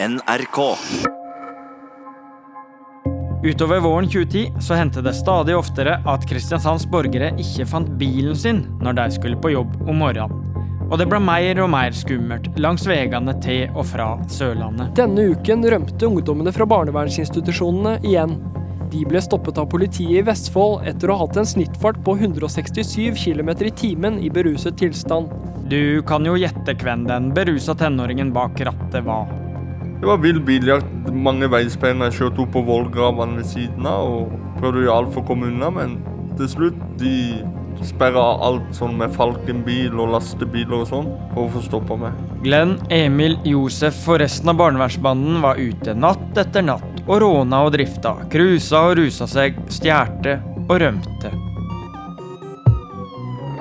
NRK. 0.00 0.76
Utover 3.44 3.80
våren 3.80 4.06
2010 4.08 4.52
så 4.60 4.74
hendte 4.74 5.00
det 5.02 5.12
stadig 5.18 5.56
oftere 5.58 5.96
at 6.06 6.26
Kristiansands 6.30 6.84
borgere 6.86 7.32
ikke 7.42 7.66
fant 7.66 7.90
bilen 7.98 8.36
sin 8.38 8.60
når 8.78 8.94
de 8.94 9.06
skulle 9.16 9.40
på 9.42 9.50
jobb 9.56 9.74
om 9.88 9.98
morgenen. 9.98 10.44
Og 10.86 11.00
det 11.00 11.08
ble 11.10 11.18
mer 11.18 11.58
og 11.64 11.72
mer 11.72 11.90
skummelt 11.98 12.46
langs 12.62 12.86
veiene 12.86 13.34
til 13.42 13.74
og 13.74 13.88
fra 13.90 14.12
Sørlandet. 14.30 14.94
Denne 15.00 15.32
uken 15.34 15.66
rømte 15.66 16.06
ungdommene 16.06 16.54
fra 16.54 16.68
barnevernsinstitusjonene 16.70 17.96
igjen. 18.06 18.38
De 18.94 19.02
ble 19.02 19.18
stoppet 19.24 19.58
av 19.58 19.66
politiet 19.74 20.20
i 20.20 20.24
Vestfold 20.30 20.86
etter 20.86 21.10
å 21.10 21.18
ha 21.18 21.26
hatt 21.26 21.42
en 21.42 21.50
snittfart 21.56 21.98
på 22.06 22.14
167 22.20 23.18
km 23.18 23.50
i 23.66 23.74
timen 23.82 24.22
i 24.22 24.30
beruset 24.30 24.78
tilstand. 24.78 25.34
Du 25.66 26.06
kan 26.06 26.22
jo 26.22 26.38
gjette 26.38 26.78
hvem 26.78 27.02
den 27.10 27.32
berusa 27.34 27.74
tenåringen 27.74 28.30
bak 28.32 28.62
rattet 28.62 29.02
var. 29.02 29.47
Det 30.00 30.06
var 30.06 30.18
vill 30.22 30.40
biljakt. 30.40 30.86
Mange 31.12 31.48
veisperringer 31.50 32.12
kjørte 32.14 32.44
opp 32.44 32.52
på 32.54 32.62
vollgravene 32.68 33.40
ved 33.40 33.48
siden 33.50 33.86
av 33.88 34.12
og 34.20 34.34
prøvde 34.60 34.78
å 34.78 34.84
gjøre 34.84 34.98
alt 35.00 35.14
for 35.14 35.24
å 35.24 35.28
komme 35.32 35.48
unna, 35.50 35.70
men 35.74 35.96
til 36.38 36.50
slutt 36.52 36.82
de 37.00 37.14
sperra 37.86 38.22
alt 38.46 38.70
sånn 38.74 38.94
med 38.98 39.14
Falkenbil 39.14 39.98
og 39.98 40.12
lastebiler 40.14 40.80
og 40.80 40.86
sånn 40.90 41.08
for 41.32 41.46
å 41.46 41.50
få 41.54 41.62
stoppa 41.66 41.98
meg. 41.98 42.20
Glenn, 42.44 42.76
Emil, 42.94 43.34
Josef 43.46 43.98
og 44.10 44.20
resten 44.22 44.52
av 44.52 44.58
barnevernsbanden 44.60 45.40
var 45.42 45.58
ute 45.58 45.94
natt 45.98 46.38
etter 46.38 46.66
natt 46.66 47.02
og 47.08 47.18
råna 47.24 47.64
og 47.66 47.74
drifta, 47.74 48.14
cruisa 48.30 48.84
og 48.90 48.98
rusa 49.00 49.26
seg, 49.30 49.58
stjerte 49.72 50.38
og 50.68 50.76
rømte. 50.84 51.34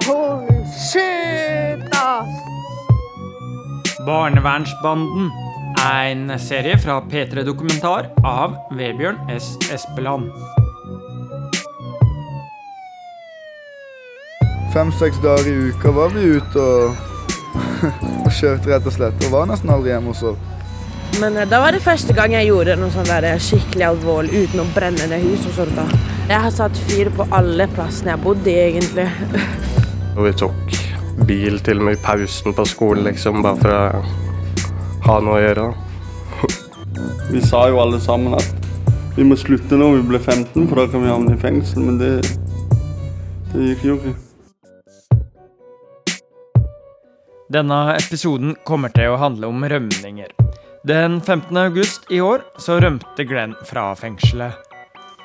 Holy 0.05 0.61
shit, 0.85 1.81
ass! 1.97 2.45
Barnevernsbanden. 4.05 5.46
En 5.85 6.39
serie 6.39 6.77
fra 6.77 7.01
P3 7.01 7.43
Dokumentar 7.43 8.09
av 8.25 8.55
Vebjørn 8.73 9.29
S. 9.29 9.53
Espeland. 9.73 10.31
Fem-seks 14.73 15.21
dager 15.21 15.47
i 15.47 15.69
uka 15.69 15.93
var 15.93 16.09
vi 16.15 16.25
ute 16.37 16.65
og, 16.65 16.97
og 18.25 18.33
kjørte, 18.33 18.71
rett 18.73 18.89
og 18.89 18.97
slett. 18.97 19.25
Og 19.27 19.33
var 19.37 19.47
nesten 19.51 19.71
aldri 19.73 19.93
hjemme 19.93 20.11
hos 20.15 20.25
oss. 20.33 20.41
Men 21.21 21.37
eh, 21.37 21.47
da 21.49 21.61
var 21.63 21.77
det 21.77 21.85
første 21.85 22.13
gang 22.17 22.33
jeg 22.35 22.49
gjorde 22.49 22.75
noe 22.81 22.93
sånn 22.93 23.07
der 23.07 23.29
skikkelig 23.41 23.87
alvorlig 23.93 24.43
uten 24.43 24.65
å 24.65 24.69
brenne 24.75 25.09
ned 25.13 25.23
hus 25.29 25.45
og 25.51 25.59
sånt. 25.61 25.77
da. 25.77 25.87
Jeg 26.27 26.43
har 26.43 26.53
satt 26.57 26.85
fyr 26.89 27.13
på 27.15 27.29
alle 27.31 27.69
plassene 27.77 28.15
jeg 28.15 28.25
bodde 28.25 28.51
i, 28.51 28.59
egentlig. 28.73 29.07
Og 30.17 30.25
vi 30.25 30.37
tok 30.41 30.79
bil 31.29 31.61
til 31.65 31.79
og 31.81 31.87
med 31.87 31.97
i 31.97 32.01
pausen 32.01 32.53
på 32.57 32.65
skolen, 32.65 33.05
liksom, 33.07 33.43
bare 33.45 33.61
for 33.61 33.73
å 33.73 34.26
ha 35.07 35.17
noe 35.23 35.39
å 35.39 35.43
gjøre. 35.43 35.65
Vi 37.33 37.41
sa 37.43 37.67
jo 37.71 37.79
alle 37.79 37.99
sammen 38.03 38.35
at 38.35 38.65
vi 39.17 39.23
må 39.25 39.33
slutte 39.39 39.79
når 39.79 39.95
vi 39.95 40.01
blir 40.11 40.21
15, 40.21 40.67
for 40.69 40.77
da 40.77 40.83
kan 40.91 41.01
vi 41.01 41.09
havne 41.09 41.33
i 41.33 41.39
fengsel, 41.41 41.87
men 41.87 41.95
det, 41.97 42.11
det 43.49 43.63
gikk 43.71 43.85
jo 43.87 43.95
ikke. 43.97 44.13
Denne 47.57 47.79
episoden 47.95 48.53
kommer 48.67 48.93
til 48.93 49.15
å 49.15 49.17
handle 49.17 49.49
om 49.49 49.65
rømninger. 49.65 50.35
Den 50.85 51.17
15. 51.23 51.49
august 51.63 52.05
i 52.13 52.21
år 52.21 52.45
så 52.61 52.77
rømte 52.83 53.25
Glenn 53.25 53.57
fra 53.65 53.89
fengselet. 53.97 54.67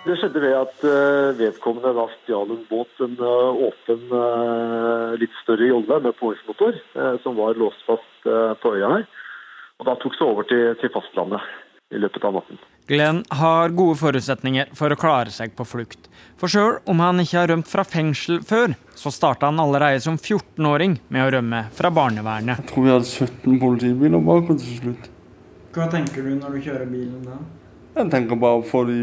Det 0.03 0.16
skjedde 0.19 0.41
ved 0.42 0.55
at 0.56 0.86
eh, 0.88 1.34
vedkommende 1.38 1.92
da 1.94 2.08
stjal 2.16 2.48
en 2.50 2.62
båt, 2.70 2.91
en 3.05 3.12
eh, 3.20 3.60
åpen, 3.69 4.06
eh, 4.19 5.12
litt 5.20 5.36
større 5.44 5.69
jolle 5.69 6.00
med 6.08 6.16
påhengsmotor, 6.19 6.80
som 7.22 7.36
var 7.38 7.60
låst 7.60 7.84
fast 7.86 8.30
på 8.62 8.72
øya 8.78 8.88
her. 8.97 9.05
Og 9.81 9.89
da 9.89 9.97
tok 10.03 10.19
det 10.19 10.27
over 10.27 10.48
til, 10.48 10.65
til 10.81 10.92
fastlandet 10.95 11.42
i 11.92 12.01
løpet 12.01 12.25
av 12.25 12.37
natten. 12.37 12.61
Glenn 12.89 13.20
har 13.31 13.73
gode 13.77 13.95
forutsetninger 14.01 14.73
for 14.77 14.92
å 14.92 14.98
klare 14.98 15.33
seg 15.33 15.53
på 15.56 15.67
flukt. 15.69 16.09
For 16.41 16.51
sjøl 16.51 16.81
om 16.91 17.03
han 17.05 17.23
ikke 17.23 17.39
har 17.39 17.51
rømt 17.53 17.69
fra 17.70 17.84
fengsel 17.87 18.41
før, 18.47 18.75
så 18.99 19.12
starta 19.15 19.50
han 19.50 19.61
allerede 19.62 20.03
som 20.03 20.19
14-åring 20.19 20.99
med 21.12 21.25
å 21.25 21.31
rømme 21.37 21.65
fra 21.77 21.93
barnevernet. 21.94 22.62
Jeg 22.62 22.71
tror 22.72 22.87
vi 22.87 22.94
hadde 22.94 23.11
17 23.11 23.61
politibiler 23.62 24.25
bak 24.27 24.50
oss 24.55 24.65
til 24.66 24.81
slutt. 24.81 25.11
Hva 25.72 25.88
tenker 25.93 26.27
du 26.27 26.34
når 26.37 26.56
du 26.56 26.65
kjører 26.66 26.91
bilen 26.91 27.22
da? 27.28 27.38
Jeg 27.93 28.09
tenker 28.12 28.41
bare 28.41 28.61
å 28.61 28.66
få 28.66 28.82
de 28.88 28.99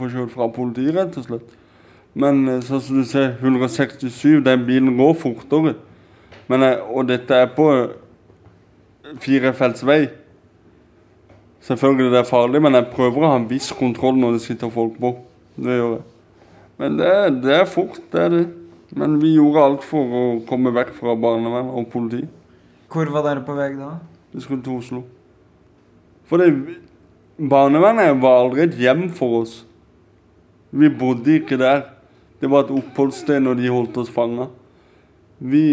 kjørt 0.00 0.32
fra 0.32 0.48
politiet, 0.52 0.94
rett 0.96 1.16
og 1.20 1.28
slett. 1.28 1.56
Men 2.18 2.42
eh, 2.48 2.62
sånn 2.64 2.82
som 2.82 2.98
du 2.98 3.06
ser, 3.06 3.34
167, 3.38 4.40
den 4.44 4.66
bilen 4.68 4.96
går 4.98 5.14
fortere. 5.20 5.76
Men 6.48 6.64
og 6.88 7.06
dette 7.10 7.36
er 7.36 7.50
på 7.52 7.68
firefelts 9.22 9.84
vei. 9.86 10.02
Selvfølgelig 11.64 12.12
det 12.12 12.20
er 12.22 12.28
farlig, 12.28 12.62
men 12.62 12.76
jeg 12.78 12.90
prøver 12.92 13.24
å 13.24 13.32
ha 13.32 13.40
en 13.40 13.48
viss 13.50 13.72
kontroll 13.76 14.16
når 14.20 14.36
det 14.36 14.44
sitter 14.44 14.70
folk 14.72 14.96
på. 15.00 15.14
Det 15.58 15.76
gjør 15.78 15.94
jeg. 15.96 16.06
Men 16.78 16.98
det, 17.00 17.12
det 17.42 17.54
er 17.58 17.68
fort, 17.68 17.98
det 18.12 18.22
er 18.22 18.34
det. 18.34 18.44
Men 18.96 19.18
vi 19.20 19.34
gjorde 19.34 19.64
alt 19.64 19.84
for 19.84 20.18
å 20.20 20.24
komme 20.48 20.72
vekk 20.72 20.94
fra 20.96 21.16
barnevern 21.18 21.72
og 21.76 21.88
politi. 21.92 22.22
Hvor 22.88 23.10
var 23.12 23.26
dere 23.26 23.44
på 23.44 23.56
vei 23.58 23.72
da? 23.76 23.96
Vi 24.32 24.44
skulle 24.44 24.64
til 24.64 24.78
Oslo. 24.78 25.02
For 26.28 26.40
det, 26.40 26.78
barnevernet 27.36 28.20
var 28.22 28.44
aldri 28.44 28.64
et 28.64 28.78
hjem 28.80 29.08
for 29.16 29.42
oss. 29.42 29.58
Vi 30.70 30.88
bodde 30.92 31.38
ikke 31.40 31.58
der. 31.60 31.86
Det 32.40 32.48
var 32.50 32.64
et 32.64 32.74
oppholdssted 32.78 33.42
når 33.42 33.58
de 33.58 33.72
holdt 33.72 34.00
oss 34.00 34.12
fanga. 34.14 34.48
Vi 35.38 35.64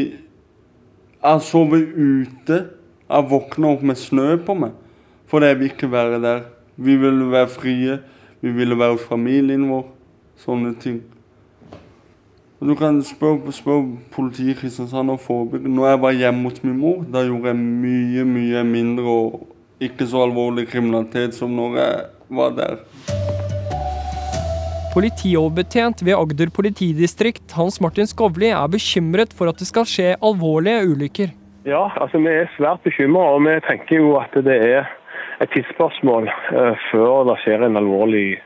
Jeg 1.25 1.41
sovet 1.41 1.93
ute. 1.95 2.57
Jeg 3.05 3.29
våkna 3.29 3.69
opp 3.75 3.83
med 3.85 3.99
snø 4.01 4.31
på 4.41 4.55
meg. 4.57 4.71
For 5.29 5.45
jeg 5.45 5.59
vil 5.59 5.69
ikke 5.69 5.91
være 5.91 6.21
der. 6.23 6.45
Vi 6.75 6.95
ville 6.97 7.27
være 7.29 7.49
frie. 7.53 7.99
Vi 8.41 8.53
ville 8.53 8.77
være 8.77 8.97
familien 8.97 9.67
vår. 9.69 9.83
Sånne 10.41 10.73
ting. 10.81 11.03
Og 12.59 12.67
Du 12.71 12.75
kan 12.75 12.97
spørre, 13.03 13.53
spørre 13.53 13.99
politiet 14.15 14.55
i 14.55 14.57
Kristiansand 14.57 15.11
og 15.13 15.19
forebygge. 15.21 15.69
Når 15.69 15.87
jeg 15.89 16.01
var 16.01 16.17
hjemme 16.17 16.49
hos 16.49 16.63
min 16.63 16.79
mor, 16.79 17.03
da 17.13 17.21
gjorde 17.27 17.51
jeg 17.51 17.61
mye, 17.61 18.25
mye 18.25 18.63
mindre 18.63 19.05
og 19.05 19.47
ikke 19.79 20.07
så 20.07 20.25
alvorlig 20.25 20.65
kriminalitet 20.71 21.35
som 21.35 21.53
når 21.53 21.77
jeg 21.77 22.03
var 22.39 22.57
der. 22.57 22.81
Politioverbetjent 24.95 26.05
ved 26.07 26.15
Agder 26.15 26.49
politidistrikt, 26.49 27.51
Hans 27.51 27.81
Martin 27.83 28.07
Skovli, 28.07 28.47
er 28.49 28.67
bekymret 28.71 29.33
for 29.35 29.51
at 29.51 29.59
det 29.59 29.67
skal 29.67 29.85
skje 29.85 30.13
alvorlige 30.23 30.87
ulykker. 30.89 31.33
Ja, 31.65 31.87
altså 31.97 32.21
vi 32.21 32.29
er 32.29 32.51
svært 32.53 32.83
bekymra, 32.85 33.23
og 33.35 33.41
vi 33.47 33.55
tenker 33.65 33.97
jo 33.97 34.11
at 34.19 34.35
det 34.45 34.59
er 34.61 34.85
et 35.41 35.49
tidsspørsmål 35.55 36.27
eh, 36.29 36.83
før 36.91 37.25
det 37.31 37.39
skjer 37.41 37.65
en 37.65 37.79
alvorlig 37.79 38.37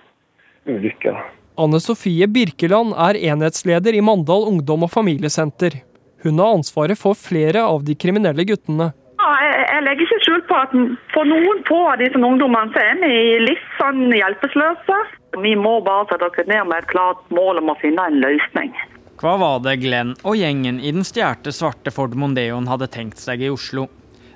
ulykke. 0.69 1.17
Anne 1.59 1.81
Sofie 1.83 2.29
Birkeland 2.31 2.93
er 2.95 3.19
enhetsleder 3.19 3.97
i 3.97 4.03
Mandal 4.05 4.47
ungdom- 4.47 4.85
og 4.87 4.93
familiesenter. 4.93 5.81
Hun 6.23 6.39
har 6.39 6.55
ansvaret 6.55 6.99
for 6.99 7.17
flere 7.19 7.65
av 7.67 7.83
de 7.87 7.95
kriminelle 7.99 8.45
guttene. 8.47 8.93
Ja, 9.19 9.31
jeg, 9.43 9.65
jeg 9.67 9.83
legger 9.83 10.05
ikke 10.05 10.21
skjul 10.23 10.45
på 10.47 10.55
at 10.55 10.75
for 11.11 11.27
noen 11.27 11.59
få 11.67 11.79
av 11.91 11.99
disse 11.99 12.19
ungdommene 12.23 12.71
så 12.71 12.85
er 12.85 13.01
vi 13.03 13.17
litt 13.43 13.65
sånn 13.81 14.05
hjelpeløse. 14.15 15.01
Vi 15.43 15.57
må 15.59 15.81
bare 15.83 16.07
sette 16.07 16.31
oss 16.31 16.39
ned 16.47 16.71
med 16.71 16.79
et 16.79 16.89
klart 16.95 17.19
mål 17.35 17.59
om 17.59 17.73
å 17.73 17.77
finne 17.83 18.07
en 18.07 18.21
løsning. 18.23 18.71
Hva 19.19 19.33
var 19.35 19.57
det 19.59 19.73
Glenn 19.81 20.13
og 20.23 20.37
gjengen 20.39 20.77
i 20.79 20.93
den 20.95 21.03
stjerte 21.03 21.51
svarte 21.51 21.91
Ford 21.91 22.13
Mondeoen 22.15 22.69
hadde 22.71 22.87
tenkt 22.87 23.19
seg 23.19 23.41
i 23.43 23.49
Oslo? 23.51 23.89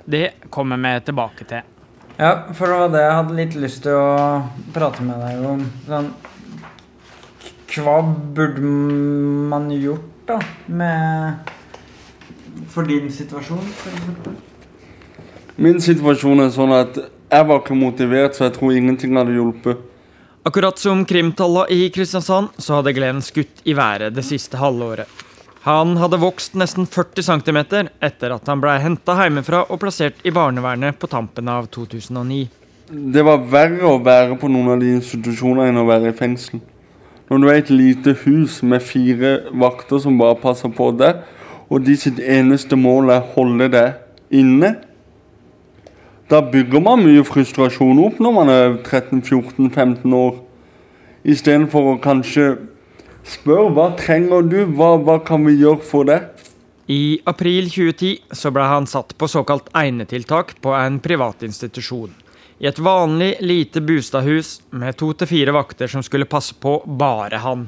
Det 0.04 0.50
kommer 0.52 0.76
vi 0.76 0.90
tilbake 1.06 1.46
til. 1.48 1.62
Ja, 2.18 2.52
for 2.52 2.68
det 2.68 2.76
var 2.82 2.90
det 2.92 3.00
jeg 3.00 3.14
hadde 3.16 3.36
litt 3.38 3.56
lyst 3.62 3.80
til 3.86 3.96
å 3.96 4.42
prate 4.74 5.06
med 5.06 5.24
deg 5.24 5.46
om. 5.48 5.62
Sånn 5.88 6.10
Hva 7.72 7.96
burde 8.36 8.60
man 9.54 9.72
gjort, 9.72 10.04
da, 10.28 10.36
med 10.68 11.48
For 12.68 12.84
din 12.84 13.08
situasjon, 13.08 13.64
f.eks.? 13.64 14.36
Min 15.64 15.80
situasjon 15.80 16.44
er 16.44 16.52
sånn 16.52 16.76
at 16.76 17.00
jeg 17.00 17.48
var 17.48 17.64
ikke 17.64 17.80
motivert, 17.80 18.36
så 18.36 18.50
jeg 18.50 18.58
tror 18.58 18.76
ingenting 18.76 19.16
hadde 19.16 19.32
hjulpet. 19.32 19.80
Akkurat 20.46 20.78
som 20.78 21.04
krimtalla 21.04 21.68
i 21.68 21.90
Kristiansand, 21.90 22.48
så 22.58 22.74
hadde 22.74 22.92
Glenn 22.92 23.22
skutt 23.24 23.62
i 23.64 23.72
været 23.72 24.12
det 24.12 24.26
siste 24.28 24.58
halvåret. 24.60 25.08
Han 25.64 25.94
hadde 25.96 26.18
vokst 26.20 26.52
nesten 26.60 26.84
40 26.84 27.24
cm 27.24 27.60
etter 28.04 28.34
at 28.34 28.50
han 28.52 28.60
ble 28.60 28.74
henta 28.82 29.14
hjemmefra 29.22 29.62
og 29.72 29.80
plassert 29.80 30.20
i 30.20 30.34
barnevernet 30.36 30.98
på 31.00 31.08
tampen 31.08 31.48
av 31.48 31.70
2009. 31.72 32.42
Det 32.92 33.24
var 33.24 33.46
verre 33.54 33.88
å 33.88 34.02
være 34.04 34.36
på 34.36 34.50
noen 34.52 34.74
av 34.74 34.84
de 34.84 34.92
institusjonene 34.98 35.70
enn 35.72 35.80
å 35.80 35.86
være 35.88 36.12
i 36.12 36.18
fengsel. 36.18 36.60
Når 37.30 37.40
du 37.40 37.48
er 37.48 37.62
et 37.62 37.72
lite 37.72 38.12
hus 38.26 38.60
med 38.60 38.84
fire 38.84 39.38
vakter 39.48 40.04
som 40.04 40.20
bare 40.20 40.36
passer 40.44 40.68
på 40.68 40.90
deg, 40.92 41.24
og 41.72 41.88
de 41.88 41.96
sitt 41.96 42.20
eneste 42.20 42.76
mål 42.76 43.14
er 43.16 43.24
å 43.24 43.32
holde 43.38 43.72
deg 43.72 44.36
inne, 44.44 44.74
da 46.30 46.40
bygger 46.40 46.80
man 46.80 47.02
mye 47.04 47.24
frustrasjon 47.26 48.00
opp 48.06 48.20
når 48.22 48.32
man 48.32 48.52
er 48.52 48.76
13-14-15 48.86 50.14
år. 50.16 50.38
Istedenfor 51.24 51.90
å 51.94 51.98
kanskje 52.04 52.54
spørre 53.28 53.72
hva 53.76 53.90
trenger 53.98 54.44
du, 54.48 54.62
hva, 54.76 54.94
hva 55.00 55.18
kan 55.24 55.44
vi 55.44 55.58
gjøre 55.60 55.84
for 55.84 56.08
deg? 56.08 56.30
I 56.88 57.20
april 57.28 57.70
2010 57.72 58.36
så 58.36 58.52
ble 58.52 58.64
han 58.68 58.88
satt 58.88 59.14
på 59.16 59.28
såkalt 59.28 59.70
egnetiltak 59.76 60.58
på 60.64 60.74
en 60.76 60.98
privat 61.04 61.44
institusjon. 61.46 62.12
I 62.60 62.68
et 62.68 62.78
vanlig, 62.78 63.34
lite 63.40 63.80
bostadhus 63.84 64.58
med 64.70 64.96
to 65.00 65.10
til 65.16 65.28
fire 65.28 65.54
vakter 65.56 65.90
som 65.90 66.04
skulle 66.04 66.28
passe 66.28 66.54
på 66.60 66.76
bare 66.86 67.40
han. 67.40 67.66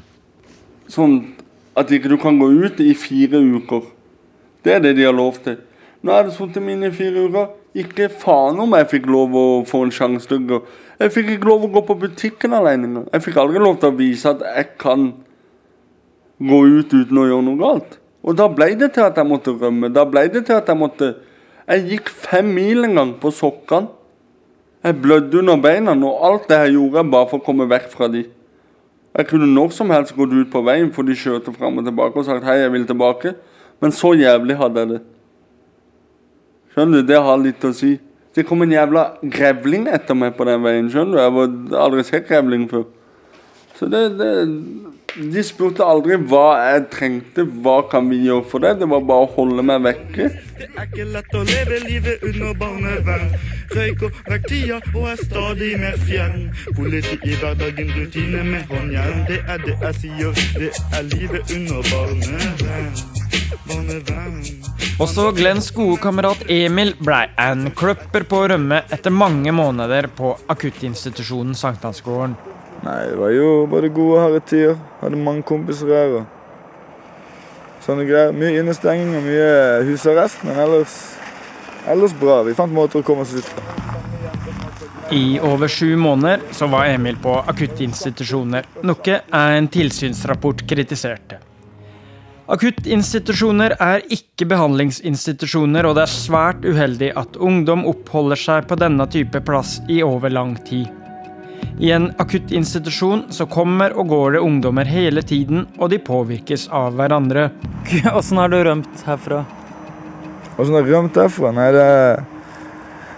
Sånn 0.89 1.19
at 1.77 1.91
ikke 1.93 2.13
du 2.13 2.17
kan 2.21 2.39
gå 2.41 2.51
ut 2.53 2.81
i 2.81 2.93
fire 2.97 3.41
uker. 3.41 3.89
Det 4.65 4.77
er 4.77 4.85
det 4.85 4.95
de 4.97 5.09
har 5.09 5.17
lov 5.17 5.41
til. 5.45 5.59
Nå 6.05 6.13
er 6.13 6.29
det 6.29 6.37
sittet 6.37 6.65
mine 6.65 6.89
i 6.89 6.95
fire 6.95 7.27
uker. 7.27 7.51
Ikke 7.77 8.09
faen 8.09 8.59
om 8.63 8.73
jeg 8.79 8.89
fikk 8.95 9.07
lov 9.13 9.35
å 9.37 9.47
få 9.69 9.83
en 9.85 9.93
sjanse 9.93 10.29
til 10.29 10.41
å 10.41 10.49
gå. 10.49 10.59
Jeg 11.03 11.13
fikk 11.13 11.35
ikke 11.35 11.49
lov 11.51 11.67
å 11.67 11.73
gå 11.75 11.83
på 11.85 11.99
butikken 12.07 12.57
alene. 12.57 13.05
Jeg 13.13 13.25
fikk 13.27 13.41
aldri 13.43 13.61
lov 13.61 13.77
til 13.83 13.93
å 13.93 13.99
vise 13.99 14.33
at 14.33 14.45
jeg 14.47 14.71
kan 14.81 15.11
gå 16.41 16.61
ut 16.79 16.95
uten 16.95 17.21
å 17.21 17.27
gjøre 17.29 17.45
noe 17.45 17.61
galt. 17.61 17.99
Og 18.27 18.39
da 18.39 18.49
ble 18.51 18.71
det 18.81 18.95
til 18.97 19.05
at 19.05 19.19
jeg 19.21 19.29
måtte 19.29 19.55
rømme. 19.55 19.93
Da 19.93 20.07
ble 20.09 20.25
det 20.33 20.47
til 20.49 20.57
at 20.57 20.69
jeg 20.69 20.79
måtte 20.81 21.15
Jeg 21.67 21.83
gikk 21.91 22.11
fem 22.15 22.47
mil 22.55 22.87
en 22.87 22.95
gang 22.95 23.13
på 23.19 23.33
sokkene. 23.35 23.89
Jeg 24.87 25.01
blødde 25.03 25.41
under 25.41 25.57
beina, 25.59 25.97
og 25.99 26.21
alt 26.23 26.45
det 26.47 26.61
her 26.61 26.69
gjorde 26.71 27.01
jeg 27.01 27.11
bare 27.11 27.27
for 27.27 27.41
å 27.41 27.43
komme 27.43 27.67
vekk 27.67 27.89
fra 27.91 28.07
de. 28.07 28.21
Jeg 29.19 29.27
kunne 29.27 29.49
når 29.51 29.73
som 29.75 29.91
helst 29.91 30.15
gått 30.15 30.31
ut 30.31 30.53
på 30.53 30.63
veien, 30.63 30.93
for 30.95 31.03
de 31.03 31.17
kjørte 31.19 31.51
fram 31.57 31.81
og 31.81 31.89
tilbake 31.89 32.21
og 32.21 32.29
sagt 32.29 32.47
hei, 32.47 32.61
jeg 32.61 32.71
vil 32.71 32.87
tilbake. 32.87 33.33
Men 33.83 33.95
så 33.97 34.13
jævlig 34.15 34.55
hadde 34.61 34.85
jeg 34.85 34.93
det. 34.93 35.01
Skjønner 36.77 37.01
du, 37.01 37.07
det 37.09 37.17
har 37.25 37.39
litt 37.41 37.63
å 37.65 37.71
si. 37.73 37.95
Det 38.37 38.43
kom 38.45 38.61
en 38.61 38.73
jævla 38.75 39.07
grevling 39.33 39.87
etter 39.89 40.13
meg 40.13 40.35
på 40.37 40.45
den 40.45 40.61
veien, 40.61 40.91
skjønner 40.93 41.17
du. 41.17 41.23
Jeg 41.23 41.33
var 41.39 41.87
aldri 41.87 42.05
sett 42.05 42.27
grevling 42.29 42.67
før. 42.69 42.85
Så 43.79 43.89
det, 43.89 44.03
det 44.19 44.29
De 45.17 45.43
spurte 45.45 45.89
aldri 45.89 46.19
hva 46.29 46.45
jeg 46.61 46.85
trengte, 46.93 47.47
hva 47.65 47.79
kan 47.89 48.11
vi 48.13 48.19
gjøre 48.27 48.45
for 48.51 48.61
det. 48.61 48.75
Det 48.83 48.91
var 48.93 49.09
bare 49.09 49.25
å 49.25 49.33
holde 49.39 49.65
meg 49.65 49.87
vekke. 49.89 50.29
Det 50.61 50.69
er 50.69 50.85
ikke 50.85 51.09
lett 51.17 51.41
å 51.41 51.45
leve 51.49 51.81
livet 51.87 52.29
under 52.29 52.53
barnevern. 52.61 53.33
Røyker 53.73 54.23
vekk 54.29 54.49
tida 54.53 54.85
og 54.93 55.11
er 55.15 55.23
stadig 55.25 55.75
mer 55.81 55.97
fjern. 56.05 56.51
Politi 56.77 57.17
i 57.25 57.41
hverdagen, 57.41 57.95
rutine 57.97 58.45
med 58.53 58.69
håndjern. 58.69 59.25
Det 59.33 59.41
er 59.49 59.65
det 59.65 59.81
jeg 59.81 60.03
sier, 60.03 60.49
det 60.61 60.75
er 60.93 61.15
livet 61.15 61.57
under 61.57 61.95
barnevern. 61.95 63.16
Også 65.03 65.29
Glenns 65.37 65.71
gode 65.77 65.99
kamerat 66.01 66.47
Emil 66.51 66.95
blei 67.01 67.27
en 67.43 67.71
kløpper 67.77 68.25
på 68.29 68.45
rømme 68.53 68.83
etter 68.93 69.13
mange 69.13 69.53
måneder 69.53 70.09
på 70.17 70.33
akuttinstitusjonen 70.53 71.55
Sankthansgården. 71.59 72.39
Nei, 72.87 73.03
det 73.11 73.19
var 73.21 73.35
jo 73.35 73.51
bare 73.71 73.93
gode 73.93 74.23
harde 74.23 74.41
tider. 74.49 74.81
Hadde 75.03 75.21
mange 75.21 75.45
kompiser 75.47 75.93
her. 75.93 76.17
og 76.21 76.33
sånne 77.87 78.07
greier. 78.09 78.35
Mye 78.35 78.61
innestenging 78.61 79.15
og 79.19 79.27
mye 79.27 79.51
husarrest, 79.87 80.43
men 80.47 80.59
ellers, 80.65 80.97
ellers 81.87 82.15
bra. 82.19 82.41
Vi 82.47 82.57
fant 82.59 82.75
måter 82.75 83.03
å 83.03 83.07
komme 83.07 83.27
oss 83.27 83.35
ut 83.37 83.51
på. 83.55 83.67
I 85.15 85.39
over 85.39 85.71
sju 85.71 85.93
måneder 85.97 86.43
så 86.57 86.67
var 86.67 86.89
Emil 86.91 87.19
på 87.23 87.37
akuttinstitusjoner, 87.53 88.67
noe 88.83 89.21
en 89.39 89.69
tilsynsrapport 89.71 90.65
kritiserte. 90.67 91.46
Akuttinstitusjoner 92.47 93.73
er 93.83 94.05
ikke 94.15 94.47
behandlingsinstitusjoner, 94.47 95.89
og 95.89 95.97
det 95.99 96.05
er 96.05 96.13
svært 96.13 96.63
uheldig 96.63 97.09
at 97.19 97.35
ungdom 97.43 97.83
oppholder 97.91 98.39
seg 98.39 98.69
på 98.71 98.79
denne 98.79 99.03
type 99.11 99.41
plass 99.49 99.81
i 99.91 99.97
over 100.07 100.31
lang 100.31 100.53
tid. 100.69 100.87
I 101.83 101.91
en 101.97 102.07
akuttinstitusjon 102.23 103.25
så 103.35 103.49
kommer 103.51 103.97
og 103.99 104.15
går 104.15 104.37
det 104.37 104.45
ungdommer 104.47 104.87
hele 104.87 105.27
tiden, 105.27 105.67
og 105.83 105.91
de 105.91 105.99
påvirkes 105.99 106.69
av 106.71 106.95
hverandre. 106.95 107.49
Åssen 108.15 108.39
har 108.39 108.55
du 108.55 108.61
rømt 108.63 109.05
herfra? 109.09 109.43
Åssen 110.55 110.79
har 110.79 110.87
jeg 110.87 110.95
rømt 110.95 111.19
herfra? 111.19 111.51
Nei, 111.59 111.69
det 111.75 111.85
er, 111.99 112.25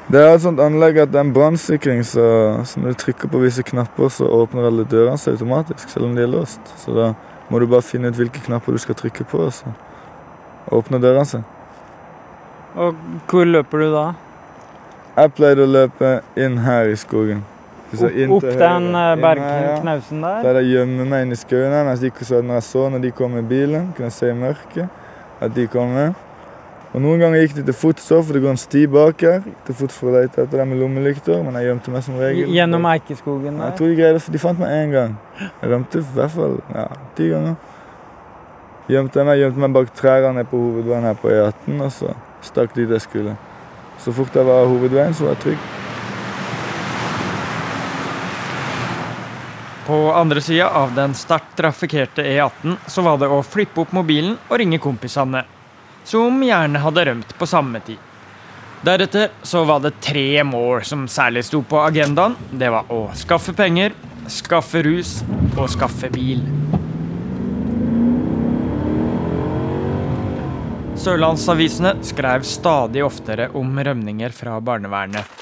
det 0.08 0.24
er 0.24 0.32
et 0.32 0.46
sånt 0.48 0.64
anlegg 0.64 1.04
at 1.04 1.12
det 1.12 1.20
er 1.20 1.28
en 1.28 1.36
brannsikring, 1.36 2.00
så, 2.00 2.24
så 2.64 2.80
når 2.80 2.96
du 2.96 3.04
trykker 3.04 3.28
på 3.28 3.44
visse 3.44 3.68
knapper, 3.74 4.08
så 4.08 4.32
åpner 4.40 4.72
alle 4.72 4.88
dørene 4.88 5.20
seg 5.20 5.36
automatisk, 5.36 5.84
selv 5.92 6.08
om 6.08 6.16
de 6.16 6.24
er 6.24 6.32
låst. 6.32 6.78
Så 6.80 6.96
da 6.96 7.12
må 7.48 7.60
du 7.60 7.66
bare 7.66 7.84
finne 7.84 8.10
ut 8.12 8.18
hvilke 8.18 8.42
knapper 8.44 8.76
du 8.76 8.82
skal 8.82 8.96
trykke 8.98 9.24
på, 9.28 9.46
og 9.48 9.52
så 9.56 9.72
åpner 10.74 11.00
dørene 11.02 11.26
seg. 11.28 11.44
Og 12.78 12.96
hvor 13.30 13.48
løper 13.48 13.84
du 13.84 13.92
da? 13.94 14.06
Jeg 15.18 15.32
pleide 15.34 15.64
å 15.64 15.70
løpe 15.70 16.10
inn 16.38 16.60
her 16.62 16.92
i 16.92 16.98
skogen. 16.98 17.40
Så 17.88 18.10
Opp, 18.28 18.44
opp 18.44 18.58
den 18.60 18.90
eh, 18.94 19.14
bergknausen 19.16 20.20
der? 20.20 20.42
Der 20.44 20.58
jeg 20.60 20.74
gjemmer 20.74 21.08
meg 21.08 21.24
inn 21.24 21.32
i 21.32 21.38
skauen 21.40 21.72
når 21.72 22.04
jeg 22.04 22.64
så 22.66 22.84
når 22.92 23.00
de 23.06 23.12
kom 23.16 23.32
med 23.32 23.48
bilen, 23.48 23.92
kunne 23.96 24.10
jeg 24.10 24.16
se 24.18 24.28
i 24.28 24.36
mørket 24.36 25.40
at 25.40 25.54
de 25.56 25.64
kom 25.72 25.94
med. 25.96 26.27
Og 26.96 27.02
Noen 27.04 27.20
ganger 27.20 27.42
gikk 27.42 27.58
de 27.58 27.62
til 27.68 27.76
fots 27.76 28.06
for 28.08 28.32
det 28.32 28.40
går 28.40 28.54
en 28.54 28.60
sti 28.60 28.86
bak 28.88 29.24
her. 29.26 29.42
Gikk 29.44 29.64
Til 29.66 29.76
fots 29.82 29.98
for 30.00 30.08
å 30.08 30.14
lete 30.14 30.44
etter 30.44 30.62
dem 30.62 30.70
med 30.72 30.80
lommelykter, 30.80 31.42
men 31.44 31.58
jeg 31.60 31.68
gjemte 31.68 31.92
meg 31.92 32.04
som 32.06 32.20
regel. 32.20 32.52
Gjennom 32.56 32.86
eikeskogen 32.88 33.58
Jeg 33.60 33.76
tror 33.76 33.90
de 33.90 33.98
greide 33.98 34.22
for 34.24 34.36
de 34.36 34.40
fant 34.40 34.62
meg 34.62 34.72
én 34.72 34.94
gang. 34.94 35.18
Jeg 35.42 35.72
rømte 35.74 36.00
i 36.00 36.06
hvert 36.16 36.32
fall 36.32 36.56
ja, 36.72 36.86
ti 37.18 37.28
ganger. 37.34 37.58
Gjemte 38.88 39.24
meg, 39.28 39.42
gjemte 39.42 39.60
meg 39.60 39.74
bak 39.76 39.90
trærne 39.92 40.46
på 40.48 40.62
hovedveien 40.62 41.04
her 41.10 41.18
på 41.20 41.28
E18, 41.28 41.82
og 41.84 41.92
så 41.92 42.14
stakk 42.48 42.72
dit 42.78 42.88
jeg 42.88 43.04
skulle. 43.04 43.34
Så 44.00 44.14
fort 44.16 44.32
jeg 44.32 44.48
var 44.48 44.64
hovedveien, 44.70 45.12
så 45.12 45.28
var 45.28 45.36
jeg 45.36 45.42
trygg. 45.44 45.68
På 49.88 50.00
andre 50.12 50.40
sida 50.44 50.70
av 50.76 50.96
den 50.96 51.14
sterkt 51.16 51.52
trafikkerte 51.56 52.24
E18 52.24 52.74
så 52.88 53.04
var 53.04 53.20
det 53.20 53.28
å 53.32 53.42
flippe 53.44 53.84
opp 53.84 53.92
mobilen 53.96 54.34
og 54.48 54.58
ringe 54.60 54.80
kompisene, 54.80 55.44
som 56.08 56.40
gjerne 56.40 56.80
hadde 56.80 57.04
rømt 57.04 57.34
på 57.36 57.46
samme 57.46 57.82
tid. 57.84 58.00
Deretter 58.86 59.32
så 59.42 59.64
var 59.68 59.82
det 59.84 59.98
tre 60.00 60.44
mål 60.46 60.84
som 60.86 61.08
særlig 61.10 61.42
sto 61.44 61.60
på 61.66 61.80
agendaen. 61.82 62.36
Det 62.48 62.70
var 62.72 62.88
å 62.94 63.08
skaffe 63.18 63.52
penger, 63.56 63.92
skaffe 64.30 64.80
rus 64.86 65.18
og 65.58 65.66
skaffe 65.72 66.08
bil. 66.14 66.44
Sørlandsavisene 70.98 71.98
skrev 72.06 72.46
stadig 72.46 73.04
oftere 73.06 73.50
om 73.58 73.76
rømninger 73.76 74.32
fra 74.34 74.56
barnevernet. 74.64 75.36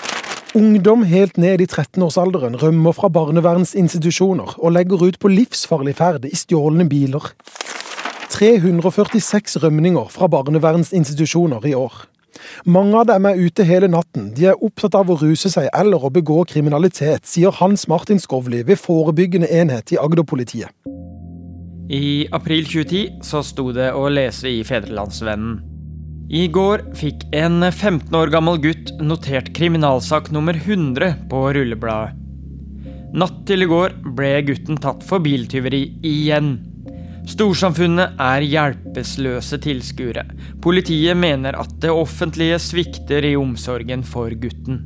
Ungdom 0.56 1.04
helt 1.04 1.36
ned 1.40 1.60
i 1.60 1.68
13-årsalderen 1.68 2.56
rømmer 2.60 2.96
fra 2.96 3.10
barnevernsinstitusjoner 3.12 4.56
og 4.56 4.72
legger 4.72 5.04
ut 5.04 5.18
på 5.20 5.30
livsfarlig 5.32 5.92
ferd 5.98 6.26
i 6.28 6.32
stjålne 6.36 6.88
biler. 6.88 7.34
346 8.36 9.56
rømninger 9.62 10.10
fra 10.12 10.28
barnevernsinstitusjoner 10.28 11.64
i 11.70 11.72
år. 11.78 12.02
Mange 12.68 12.98
av 13.00 13.06
dem 13.08 13.24
er 13.30 13.38
ute 13.40 13.64
hele 13.64 13.88
natten. 13.88 14.28
De 14.36 14.50
er 14.50 14.60
opptatt 14.60 14.98
av 14.98 15.08
å 15.08 15.16
ruse 15.22 15.48
seg 15.52 15.70
eller 15.72 16.04
å 16.04 16.12
begå 16.12 16.42
kriminalitet, 16.50 17.24
sier 17.24 17.54
Hans 17.62 17.86
Martin 17.88 18.20
Skovli 18.20 18.60
ved 18.66 18.80
forebyggende 18.82 19.48
enhet 19.48 19.94
i 19.94 20.00
Agder-politiet. 20.02 20.68
I 21.88 22.26
april 22.34 22.66
2010 22.66 23.22
så 23.24 23.40
sto 23.46 23.70
det 23.72 23.92
å 23.94 24.08
lese 24.10 24.50
i 24.50 24.60
Fedrelandsvennen. 24.66 25.56
I 26.26 26.48
går 26.50 26.88
fikk 26.98 27.28
en 27.38 27.62
15 27.62 28.10
år 28.18 28.32
gammel 28.34 28.58
gutt 28.58 28.90
notert 28.98 29.52
kriminalsak 29.54 30.32
nummer 30.34 30.58
100 30.58 31.28
på 31.30 31.44
rullebladet. 31.54 32.16
Natt 33.16 33.44
til 33.48 33.62
i 33.62 33.68
går 33.70 33.94
ble 34.18 34.32
gutten 34.44 34.80
tatt 34.82 35.06
for 35.06 35.22
biltyveri 35.22 35.84
igjen. 36.04 36.56
Storsamfunnet 37.26 38.20
er 38.22 38.44
hjelpeløse 38.46 39.58
tilskuere. 39.58 40.22
Politiet 40.62 41.18
mener 41.18 41.56
at 41.58 41.72
det 41.82 41.90
offentlige 41.90 42.60
svikter 42.62 43.26
i 43.26 43.34
omsorgen 43.38 44.04
for 44.06 44.30
gutten. 44.30 44.84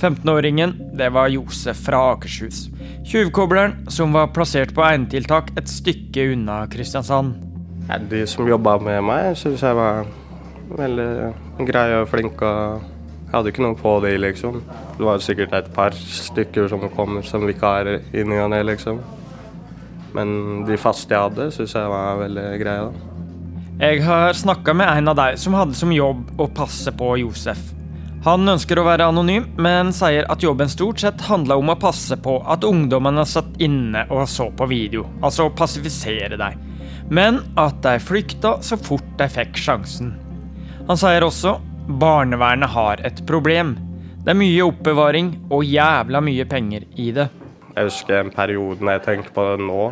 15-åringen, 0.00 0.72
det 0.96 1.10
var 1.12 1.28
Josef 1.28 1.82
fra 1.84 2.00
Akershus. 2.14 2.70
Tjuvkobleren 3.04 3.90
som 3.92 4.16
var 4.16 4.32
plassert 4.32 4.72
på 4.72 4.84
egnetiltak 4.86 5.52
et 5.60 5.68
stykke 5.68 6.30
unna 6.32 6.62
Kristiansand. 6.72 7.36
De 8.08 8.24
som 8.24 8.48
jobba 8.48 8.78
med 8.80 9.04
meg, 9.04 9.34
syns 9.36 9.60
jeg 9.66 9.76
var 9.76 10.08
veldig 10.72 11.68
greie 11.68 12.00
og 12.00 12.08
flinke. 12.08 12.56
Jeg 13.28 13.36
hadde 13.36 13.52
ikke 13.52 13.66
noe 13.66 13.76
på 13.76 13.98
de, 14.06 14.16
liksom. 14.24 14.62
Det 14.96 15.04
var 15.04 15.20
sikkert 15.20 15.52
et 15.58 15.72
par 15.76 15.92
stykker 15.92 16.72
som 16.72 16.88
kom 16.96 17.20
som 17.26 17.44
vikarer 17.44 18.00
i 18.16 18.24
ny 18.24 18.40
og 18.40 18.54
ne, 18.54 18.64
liksom. 18.72 19.04
Men 20.16 20.64
de 20.68 20.78
faste 20.80 21.14
jeg 21.14 21.28
hadde, 21.28 21.50
syns 21.54 21.74
jeg 21.76 21.90
var 21.92 22.20
veldig 22.24 22.46
greie. 22.62 22.88
da. 22.88 23.10
Jeg 23.80 24.02
har 24.04 24.34
snakka 24.36 24.74
med 24.76 24.90
en 24.92 25.08
av 25.08 25.16
deg 25.16 25.38
som 25.40 25.54
hadde 25.56 25.76
som 25.78 25.92
jobb 25.94 26.40
å 26.40 26.48
passe 26.52 26.92
på 26.92 27.14
Josef. 27.22 27.70
Han 28.26 28.44
ønsker 28.52 28.76
å 28.76 28.84
være 28.84 29.06
anonym, 29.08 29.46
men 29.56 29.94
sier 29.96 30.26
at 30.28 30.42
jobben 30.44 30.68
stort 30.68 31.00
sett 31.00 31.22
handla 31.24 31.56
om 31.56 31.72
å 31.72 31.78
passe 31.80 32.18
på 32.20 32.34
at 32.44 32.66
ungdommene 32.68 33.24
satt 33.24 33.56
inne 33.64 34.02
og 34.12 34.26
så 34.28 34.50
på 34.52 34.68
video, 34.68 35.06
altså 35.24 35.48
å 35.48 35.54
passifisere 35.56 36.36
deg. 36.36 36.58
Men 37.08 37.40
at 37.56 37.80
de 37.86 37.96
flykta 38.04 38.58
så 38.60 38.76
fort 38.76 39.16
de 39.16 39.30
fikk 39.32 39.56
sjansen. 39.56 40.12
Han 40.90 41.00
sier 41.00 41.24
også 41.24 41.56
barnevernet 41.88 42.74
har 42.76 43.00
et 43.08 43.24
problem. 43.26 43.78
Det 44.20 44.34
er 44.34 44.42
mye 44.42 44.68
oppbevaring 44.68 45.32
og 45.48 45.64
jævla 45.64 46.20
mye 46.20 46.44
penger 46.52 46.84
i 47.00 47.08
det. 47.16 47.30
Jeg 47.70 47.86
husker 47.86 48.18
en 48.18 48.32
periode 48.34 48.82
når 48.82 48.96
jeg 48.98 49.04
tenker 49.06 49.34
på 49.34 49.44
det 49.46 49.66
nå. 49.66 49.82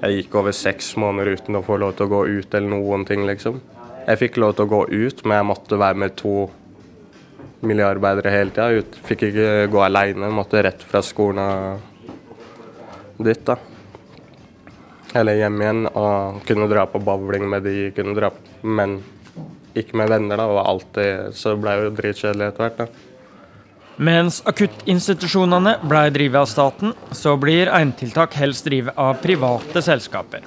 Jeg 0.00 0.16
gikk 0.16 0.38
over 0.40 0.54
seks 0.56 0.94
måneder 1.00 1.36
uten 1.36 1.58
å 1.58 1.64
få 1.64 1.76
lov 1.80 1.92
til 1.96 2.08
å 2.08 2.12
gå 2.14 2.22
ut 2.40 2.54
eller 2.56 2.72
noen 2.72 3.04
ting, 3.08 3.26
liksom. 3.28 3.60
Jeg 4.06 4.18
fikk 4.22 4.40
lov 4.40 4.56
til 4.56 4.66
å 4.66 4.70
gå 4.70 4.80
ut, 4.88 5.20
men 5.26 5.36
jeg 5.36 5.48
måtte 5.50 5.78
være 5.78 6.00
med 6.02 6.16
to 6.18 6.34
miljøarbeidere 7.68 8.32
hele 8.32 8.54
tida. 8.56 9.00
Fikk 9.06 9.26
ikke 9.28 9.50
gå 9.70 9.82
aleine, 9.84 10.32
måtte 10.32 10.62
rett 10.64 10.82
fra 10.88 11.02
skolen 11.04 11.42
og 11.44 13.22
dit, 13.28 13.44
da. 13.44 13.58
Eller 15.20 15.40
hjem 15.42 15.60
igjen 15.60 15.86
og 15.90 16.40
kunne 16.48 16.70
dra 16.70 16.86
på 16.88 17.02
bowling 17.04 17.44
med 17.50 17.66
de, 17.68 17.90
kunne 17.94 18.16
dra 18.16 18.32
på, 18.32 18.56
men 18.66 18.98
ikke 19.76 20.00
med 20.00 20.10
venner, 20.10 20.40
da. 20.40 20.48
Og 20.48 20.64
alltid, 20.64 21.36
så 21.36 21.54
det 21.54 21.62
ble 21.62 21.76
jo 21.76 21.94
dritkjedelig 22.00 22.48
etter 22.48 22.66
hvert, 22.66 22.82
da. 22.82 23.09
Mens 24.00 24.38
akuttinstitusjonene 24.48 25.74
ble 25.84 26.06
drevet 26.14 26.40
av 26.40 26.46
staten, 26.48 26.94
så 27.12 27.34
blir 27.36 27.68
enetiltak 27.68 28.32
helst 28.40 28.64
drevet 28.64 28.96
av 28.96 29.18
private 29.20 29.82
selskaper. 29.84 30.46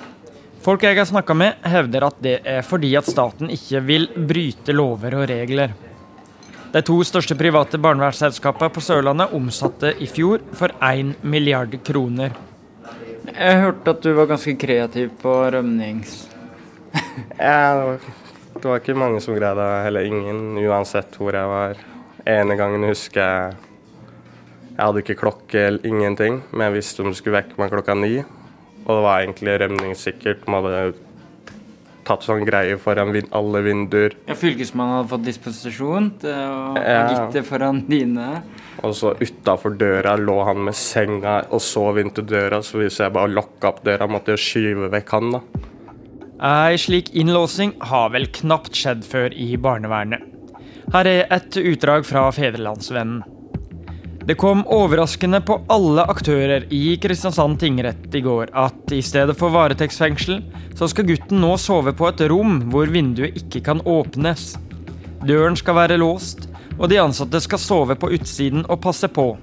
Folk 0.66 0.82
jeg 0.88 0.98
har 0.98 1.06
snakka 1.06 1.36
med, 1.38 1.60
hevder 1.62 2.08
at 2.08 2.18
det 2.26 2.40
er 2.50 2.66
fordi 2.66 2.90
at 2.98 3.12
staten 3.12 3.54
ikke 3.54 3.84
vil 3.86 4.10
bryte 4.16 4.74
lover 4.74 5.20
og 5.20 5.28
regler. 5.30 5.78
De 6.74 6.82
to 6.82 6.98
største 7.06 7.38
private 7.38 7.78
barnevernsselskapene 7.78 8.74
på 8.74 8.82
Sørlandet 8.82 9.38
omsatte 9.38 9.94
i 10.02 10.10
fjor 10.10 10.42
for 10.58 10.74
1 10.82 11.20
milliard 11.22 11.78
kroner. 11.86 12.34
Jeg 13.30 13.62
hørte 13.62 13.94
at 13.94 14.02
du 14.02 14.16
var 14.18 14.34
ganske 14.34 14.58
kreativ 14.58 15.14
på 15.22 15.38
rømnings... 15.54 16.24
Ja, 17.38 17.98
det 18.58 18.66
var 18.66 18.82
ikke 18.82 18.98
mange 18.98 19.22
som 19.22 19.38
greide 19.38 19.62
det, 19.62 19.82
heller 19.86 20.10
ingen, 20.10 20.56
uansett 20.58 21.22
hvor 21.22 21.38
jeg 21.38 21.50
var. 21.54 21.90
Ene 22.30 22.56
gangen 22.56 22.86
husker 22.88 23.20
jeg 23.22 23.56
Jeg 24.74 24.80
hadde 24.88 25.01
ikke 25.03 25.20
klokke 25.20 25.60
eller 25.68 25.86
ingenting, 25.86 26.39
men 26.51 26.65
jeg 26.70 26.80
visste 26.80 27.03
om 27.03 27.12
du 27.12 27.18
skulle 27.18 27.36
vekke 27.44 27.60
meg 27.62 27.70
klokka 27.70 27.94
ni. 28.00 28.24
Og 28.84 28.89
det 28.89 29.03
var 29.06 29.20
egentlig 29.22 29.53
rømningssikkert. 29.62 30.48
Man 30.50 30.65
hadde 30.65 30.96
tatt 32.08 32.25
sånn 32.25 32.42
greie 32.48 32.80
foran 32.82 33.13
vin 33.13 33.30
alle 33.38 33.62
vinduer. 33.63 34.15
Ja, 34.27 34.34
Fylkesmannen 34.36 34.98
hadde 34.98 35.12
fått 35.13 35.27
disposisjon 35.27 36.10
til 36.24 36.34
å 36.34 36.74
Ja. 36.75 37.06
agite 37.06 37.46
foran 37.46 37.84
dine. 37.88 38.42
Og 38.84 38.96
så 38.98 39.13
utafor 39.22 39.77
døra 39.77 40.18
lå 40.18 40.44
han 40.44 40.65
med 40.65 40.74
senga 40.75 41.46
og 41.51 41.62
sov 41.62 41.98
inntil 42.01 42.25
døra, 42.25 42.63
så 42.63 42.82
hvis 42.82 42.98
jeg 42.98 43.13
bare 43.13 43.30
lokka 43.30 43.68
opp 43.70 43.84
døra, 43.84 44.08
måtte 44.10 44.34
jeg 44.36 44.39
skyve 44.39 44.89
vekk 44.89 45.10
han, 45.12 45.32
da. 45.32 45.42
Ei 46.42 46.75
slik 46.75 47.13
innlåsing 47.13 47.75
har 47.80 48.10
vel 48.10 48.25
knapt 48.25 48.74
skjedd 48.74 49.06
før 49.06 49.32
i 49.38 49.56
barnevernet. 49.56 50.33
Her 50.92 51.08
er 51.08 51.30
et 51.32 51.56
utdrag 51.58 52.04
fra 52.06 52.25
Fedrelandsvennen. 52.36 53.24
Det 54.24 54.36
kom 54.40 54.62
overraskende 54.72 55.42
på 55.44 55.58
alle 55.72 56.04
aktører 56.08 56.63
i 56.72 56.96
Kristiansand 57.04 57.58
tingrett 57.60 58.16
i 58.16 58.22
går 58.24 58.54
at 58.56 58.92
i 58.96 59.02
stedet 59.04 59.36
for 59.40 59.52
varetektsfengsel, 59.52 60.38
så 60.80 60.88
skal 60.88 61.08
gutten 61.10 61.42
nå 61.44 61.58
sove 61.60 61.92
på 61.96 62.08
et 62.08 62.24
rom 62.32 62.62
hvor 62.72 62.92
vinduet 62.92 63.36
ikke 63.42 63.63
kan 63.66 63.84
åpnes. 63.84 64.54
Døren 65.28 65.60
skal 65.60 65.75
være 65.75 66.00
låst, 66.00 66.48
og 66.78 66.88
de 66.92 67.02
ansatte 67.04 67.44
skal 67.44 67.60
sove 67.60 68.00
på 68.00 68.13
utsiden 68.16 68.63
og 68.70 68.80
passe 68.88 69.12
på. 69.12 69.34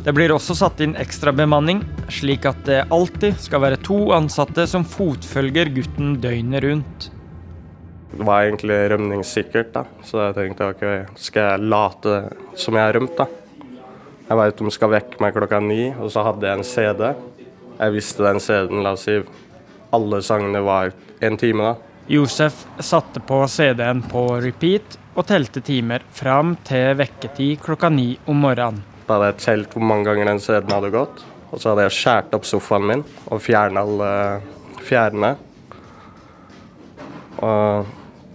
Det 0.00 0.16
blir 0.16 0.32
også 0.32 0.56
satt 0.56 0.80
inn 0.80 0.96
ekstra 0.96 1.32
bemanning, 1.36 1.82
slik 2.08 2.48
at 2.48 2.64
det 2.64 2.86
alltid 2.88 3.36
skal 3.40 3.66
være 3.66 3.82
to 3.84 4.14
ansatte 4.16 4.64
som 4.68 4.86
fotfølger 4.88 5.72
gutten 5.76 6.16
døgnet 6.24 6.64
rundt. 6.64 7.10
Det 8.10 8.26
var 8.26 8.44
egentlig 8.44 8.78
rømningssikkert, 8.90 9.70
da. 9.74 9.84
Så 10.04 10.24
jeg 10.24 10.36
tenkte 10.38 10.70
ok, 10.72 10.86
skal 11.18 11.52
jeg 11.52 11.68
late 11.70 12.16
som 12.58 12.78
jeg 12.78 12.88
har 12.88 12.96
rømt, 12.98 13.14
da. 13.18 13.26
Jeg 14.30 14.38
veit 14.38 14.58
de 14.62 14.72
skal 14.74 14.92
vekke 14.92 15.22
meg 15.22 15.34
klokka 15.34 15.60
ni, 15.62 15.84
og 15.94 16.10
så 16.14 16.24
hadde 16.26 16.46
jeg 16.46 16.58
en 16.58 16.66
CD. 16.66 17.04
Jeg 17.80 17.94
visste 17.94 18.26
den 18.26 18.42
CD-en, 18.42 18.82
la 18.84 18.94
oss 18.94 19.06
si 19.08 19.16
alle 19.94 20.20
sangene 20.22 20.62
var 20.62 20.92
en 21.22 21.38
time, 21.38 21.70
da. 21.72 21.90
Josef 22.10 22.64
satte 22.82 23.22
på 23.22 23.44
CD-en 23.50 24.02
på 24.10 24.24
repeat 24.42 24.96
og 25.14 25.26
telte 25.28 25.62
timer 25.62 26.02
fram 26.14 26.56
til 26.66 26.96
vekketid 26.98 27.60
klokka 27.62 27.90
ni 27.94 28.12
om 28.30 28.40
morgenen. 28.42 28.82
Da 29.06 29.16
hadde 29.16 29.28
jeg 29.32 29.42
telt 29.44 29.74
hvor 29.74 29.86
mange 29.86 30.06
ganger 30.08 30.30
den 30.30 30.42
CD-en 30.42 30.74
hadde 30.74 30.90
gått. 30.94 31.22
Og 31.50 31.58
så 31.58 31.72
hadde 31.72 31.86
jeg 31.88 31.96
skåret 31.96 32.34
opp 32.38 32.46
sofaen 32.46 32.86
min 32.86 33.06
og 33.26 33.42
fjernet 33.42 33.82
alle 33.82 34.10
fjærene. 34.86 35.32
Og 37.42 37.90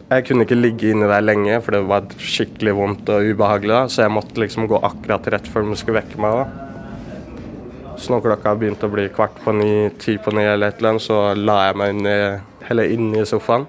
jeg 0.09 0.25
kunne 0.27 0.45
ikke 0.45 0.57
ligge 0.59 0.91
inni 0.93 1.07
der 1.09 1.23
lenge, 1.23 1.57
for 1.65 1.75
det 1.75 1.81
var 1.89 2.05
skikkelig 2.21 2.75
vondt 2.77 3.09
og 3.09 3.25
ubehagelig. 3.25 3.73
da, 3.73 3.87
Så 3.87 4.03
jeg 4.03 4.11
måtte 4.11 4.39
liksom 4.39 4.67
gå 4.67 4.77
akkurat 4.77 5.27
rett 5.33 5.47
før 5.47 5.69
de 5.69 5.75
skulle 5.75 6.01
vekke 6.01 6.19
meg. 6.21 6.31
da. 6.45 6.65
Så 7.97 8.11
når 8.11 8.21
klokka 8.25 8.55
begynte 8.59 8.85
å 8.85 8.91
bli 8.91 9.07
kvart 9.09 9.39
på 9.43 9.53
ni, 9.55 9.89
ti 9.97 10.17
på 10.17 10.33
ni 10.35 10.43
eller 10.43 10.67
et 10.67 10.77
eller 10.77 10.89
annet, 10.89 11.01
så 11.01 11.33
la 11.35 11.55
jeg 11.67 11.77
meg 11.79 11.95
ned, 11.95 12.41
heller 12.67 12.91
inni 12.91 13.25
sofaen. 13.25 13.65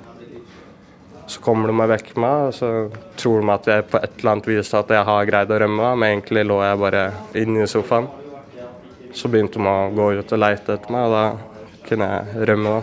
Så 1.27 1.41
kommer 1.41 1.71
de 1.71 1.73
meg 1.73 1.89
vekk 1.89 2.17
meg, 2.17 2.49
og 2.49 2.55
så 2.55 2.91
tror 3.17 3.41
de 3.41 3.51
at 3.55 3.67
jeg 3.67 3.87
på 3.91 3.99
et 4.03 4.19
eller 4.19 4.33
annet 4.33 4.51
vis 4.51 4.75
at 4.75 4.89
jeg 4.89 5.05
har 5.05 5.25
greid 5.31 5.51
å 5.51 5.61
rømme, 5.63 5.95
men 5.97 6.11
egentlig 6.11 6.45
lå 6.47 6.61
jeg 6.63 6.83
bare 6.83 7.13
inni 7.35 7.67
sofaen. 7.67 8.09
Så 9.15 9.31
begynte 9.33 9.59
de 9.59 9.67
å 9.67 9.91
gå 9.95 10.13
ut 10.19 10.33
og 10.33 10.39
leite 10.43 10.75
etter 10.75 10.93
meg, 10.93 11.07
og 11.07 11.13
da 11.17 11.83
kunne 11.89 12.11
jeg 12.13 12.47
rømme. 12.51 12.77
da. 12.77 12.83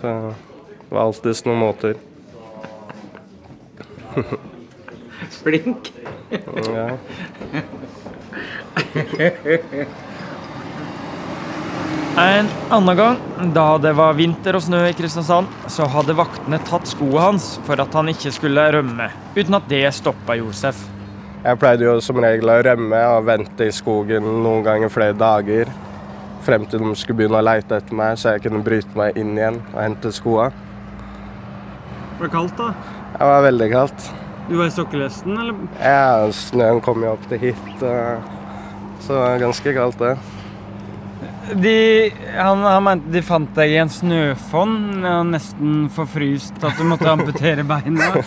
Så 0.00 0.34
det 0.86 0.94
var 0.94 1.02
alltids 1.02 1.44
noen 1.44 1.58
måter. 1.58 1.96
Flink. 5.42 5.92
ja. 6.30 6.88
En 12.16 12.46
annen 12.70 12.96
gang, 12.96 13.16
da 13.52 13.64
det 13.78 13.92
var 13.92 14.14
vinter 14.16 14.56
og 14.56 14.62
snø 14.64 14.78
i 14.88 14.94
Kristiansand, 14.96 15.50
så 15.68 15.84
hadde 15.92 16.16
vaktene 16.16 16.56
tatt 16.64 16.88
skoene 16.88 17.26
hans 17.26 17.48
for 17.66 17.80
at 17.82 17.92
han 17.96 18.08
ikke 18.08 18.32
skulle 18.32 18.64
rømme, 18.72 19.10
uten 19.36 19.58
at 19.58 19.68
det 19.68 19.82
stoppa 19.92 20.38
Josef. 20.40 20.80
Jeg 21.44 21.60
pleide 21.60 21.84
jo 21.84 21.98
som 22.02 22.18
regel 22.24 22.50
å 22.50 22.56
rømme 22.64 23.02
og 23.12 23.28
vente 23.28 23.68
i 23.68 23.74
skogen 23.74 24.24
noen 24.42 24.64
ganger 24.66 24.90
flere 24.90 25.14
dager. 25.14 25.68
Frem 26.46 26.64
til 26.66 26.80
de 26.82 26.94
skulle 26.96 27.20
begynne 27.20 27.42
å 27.42 27.44
leite 27.44 27.76
etter 27.76 28.00
meg, 28.00 28.16
så 28.16 28.32
jeg 28.34 28.46
kunne 28.46 28.64
bryte 28.64 28.96
meg 28.98 29.18
inn 29.20 29.36
igjen 29.36 29.60
og 29.74 29.80
hente 29.82 30.14
skoene. 30.16 30.64
Var 32.16 32.24
det 32.24 32.32
kaldt, 32.32 32.56
da? 32.56 32.95
Det 33.16 33.24
var 33.24 33.44
veldig 33.46 33.68
kaldt. 33.72 34.08
Du 34.46 34.56
var 34.58 34.68
i 34.68 34.72
sokkelesten, 34.74 35.38
eller? 35.40 35.54
Ja, 35.80 36.26
snøen 36.36 36.82
kom 36.84 37.02
jo 37.02 37.14
opp 37.16 37.24
til 37.30 37.40
hit, 37.48 37.70
så 37.80 37.94
det 39.06 39.16
var 39.16 39.40
ganske 39.40 39.72
kaldt, 39.74 40.02
det. 40.02 40.16
De, 41.62 41.74
han, 42.34 42.62
han 42.66 42.82
mente 42.82 43.12
de 43.14 43.22
fant 43.22 43.50
deg 43.56 43.72
i 43.72 43.78
en 43.78 43.90
snøfonn 43.90 45.04
og 45.06 45.28
nesten 45.30 45.84
forfryst 45.94 46.58
at 46.66 46.78
du 46.78 46.86
måtte 46.88 47.10
amputere 47.10 47.66
beina. 47.66 48.12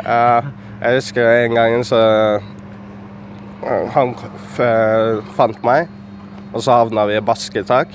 Ja, 0.00 0.40
jeg 0.80 0.96
husker 0.96 1.26
en 1.28 1.52
gang 1.58 1.82
så 1.84 1.98
Han 3.92 4.14
f 4.16 4.60
fant 5.36 5.58
meg, 5.66 5.90
og 6.54 6.64
så 6.64 6.78
havna 6.78 7.04
vi 7.10 7.18
i 7.18 7.24
basketak. 7.24 7.92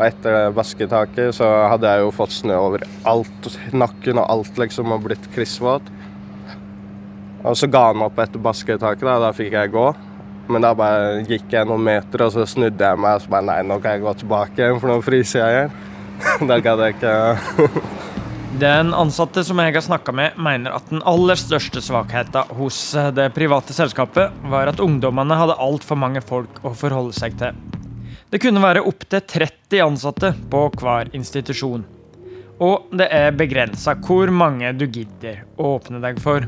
Og 0.00 0.06
etter 0.06 0.48
basketaket 0.56 1.34
så 1.36 1.46
hadde 1.68 1.88
jeg 1.92 2.00
jo 2.06 2.12
fått 2.16 2.32
snø 2.32 2.54
over 2.56 2.86
alt, 3.04 3.48
nakken 3.76 4.16
og 4.22 4.30
alt 4.32 4.60
liksom, 4.62 4.94
og 4.96 5.02
blitt 5.04 5.26
klissvåt. 5.34 5.90
Og 7.44 7.52
så 7.56 7.68
ga 7.68 7.90
han 7.90 8.06
opp 8.06 8.16
etter 8.20 8.40
basketaket, 8.40 9.04
da, 9.04 9.18
da 9.20 9.34
fikk 9.36 9.52
jeg 9.58 9.72
gå. 9.74 9.84
Men 10.50 10.64
da 10.64 10.70
bare 10.74 11.20
gikk 11.28 11.52
jeg 11.52 11.68
noen 11.68 11.84
meter, 11.84 12.24
og 12.24 12.32
så 12.32 12.46
snudde 12.48 12.80
jeg 12.80 13.00
meg 13.00 13.18
og 13.18 13.26
så 13.26 13.32
bare 13.34 13.46
Nei, 13.50 13.58
nå 13.68 13.76
kan 13.84 13.98
jeg 13.98 14.02
gå 14.06 14.14
tilbake 14.22 14.62
igjen, 14.62 14.80
for 14.80 14.88
nå 14.88 14.96
fryser 15.04 15.44
jeg 15.44 15.58
igjen. 15.58 15.76
Da 16.48 16.56
gadd 16.64 16.80
jeg 16.84 16.96
ikke 16.96 17.12
Den 18.60 18.90
ansatte 18.96 19.44
som 19.46 19.60
jeg 19.62 19.76
har 19.76 19.84
snakka 19.84 20.12
med, 20.16 20.40
mener 20.40 20.74
at 20.80 20.88
den 20.90 21.04
aller 21.08 21.38
største 21.38 21.84
svakheten 21.84 22.56
hos 22.56 22.80
det 23.16 23.28
private 23.36 23.76
selskapet 23.76 24.40
var 24.52 24.72
at 24.72 24.80
ungdommene 24.80 25.38
hadde 25.38 25.60
altfor 25.60 26.00
mange 26.00 26.24
folk 26.24 26.58
å 26.64 26.72
forholde 26.76 27.14
seg 27.16 27.36
til. 27.40 27.56
Det 28.30 28.38
kunne 28.38 28.60
være 28.62 28.84
opptil 28.86 29.24
30 29.26 29.80
ansatte 29.82 30.28
på 30.52 30.60
hver 30.78 31.08
institusjon. 31.18 31.82
Og 32.62 32.92
det 32.94 33.08
er 33.10 33.34
begrensa 33.34 33.96
hvor 34.06 34.30
mange 34.30 34.70
du 34.78 34.84
gidder 34.86 35.40
å 35.58 35.72
åpne 35.74 35.98
deg 36.04 36.20
for. 36.22 36.46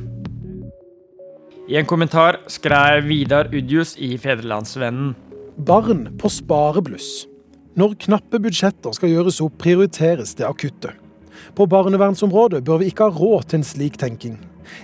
I 1.67 1.81
en 1.81 1.89
kommentar 1.91 2.39
skrev 2.51 3.09
Vidar 3.09 3.51
Udjus 3.51 3.97
i 3.99 4.13
Fedrelandsvennen. 4.15 5.17
Barn 5.59 6.07
på 6.23 6.31
sparebluss. 6.31 7.27
Når 7.75 7.99
knappe 8.07 8.39
budsjetter 8.45 8.95
skal 8.95 9.11
gjøres 9.11 9.41
opp, 9.43 9.59
prioriteres 9.59 10.37
det 10.39 10.47
akutte. 10.47 10.95
På 11.59 11.67
barnevernsområdet 11.67 12.63
bør 12.63 12.83
vi 12.83 12.93
ikke 12.93 13.09
ha 13.09 13.17
råd 13.17 13.49
til 13.51 13.59
en 13.59 13.67
slik 13.67 13.99
tenking. 13.99 14.37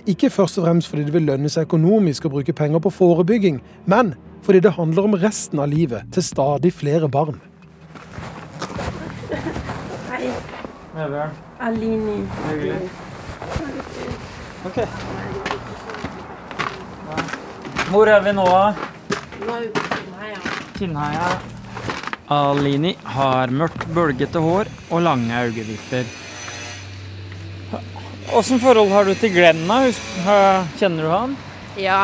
Ikke 0.09 0.31
først 0.33 0.59
og 0.59 0.67
fremst 0.67 0.91
fordi 0.91 1.07
det 1.07 1.15
vil 1.15 1.29
lønne 1.31 1.51
seg 1.51 1.69
økonomisk 1.69 2.27
å 2.27 2.33
bruke 2.33 2.55
penger 2.57 2.83
på 2.83 2.91
forebygging, 2.91 3.61
men 3.87 4.17
fordi 4.49 4.59
det 4.59 4.69
handler 4.69 5.05
om 5.05 5.15
resten 5.21 5.59
av 5.61 5.67
livet 5.69 6.07
til 6.09 6.23
stadig 6.25 6.71
flere 6.73 7.05
barn. 7.05 7.35
Hei. 10.09 10.31
Alini. 11.61 12.15
Ok. 14.65 14.79
Hvor 17.91 18.09
er 18.09 18.25
vi 18.25 18.33
nå, 18.39 18.47
da? 18.49 18.65
Nå 19.43 19.53
er 19.53 19.67
vi 19.67 19.69
på 19.77 19.85
Kinnheia. 19.91 20.41
Kinnheia. 20.79 21.29
Alini 22.39 22.97
har 23.19 23.53
mørkt, 23.53 23.85
bølgete 23.93 24.41
hår 24.41 24.73
og 24.89 25.05
lange 25.11 25.45
øyevipper. 25.45 26.09
Åssen 28.33 28.65
forhold 28.65 28.89
har 28.97 29.05
du 29.05 29.13
til 29.13 29.37
Glenn? 29.37 29.67
da? 29.69 29.83
Kjenner 30.81 31.05
du 31.05 31.13
han? 31.13 31.41
Ja, 31.77 32.01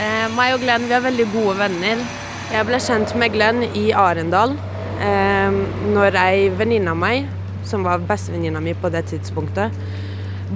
eh, 0.00 0.26
meg 0.34 0.56
og 0.56 0.64
Glenn 0.64 0.88
vi 0.88 0.96
er 0.96 1.04
veldig 1.04 1.26
gode 1.34 1.56
venner. 1.60 2.04
Jeg 2.50 2.66
ble 2.66 2.80
kjent 2.82 3.12
med 3.20 3.34
Glenn 3.34 3.62
i 3.78 3.90
Arendal 3.94 4.56
eh, 5.00 5.60
når 5.94 6.18
ei 6.22 6.48
venninne 6.56 6.94
av 6.94 6.98
meg, 6.98 7.28
som 7.68 7.84
var 7.86 8.02
bestevenninna 8.08 8.62
mi 8.64 8.74
på 8.74 8.90
det 8.90 9.04
tidspunktet, 9.12 9.76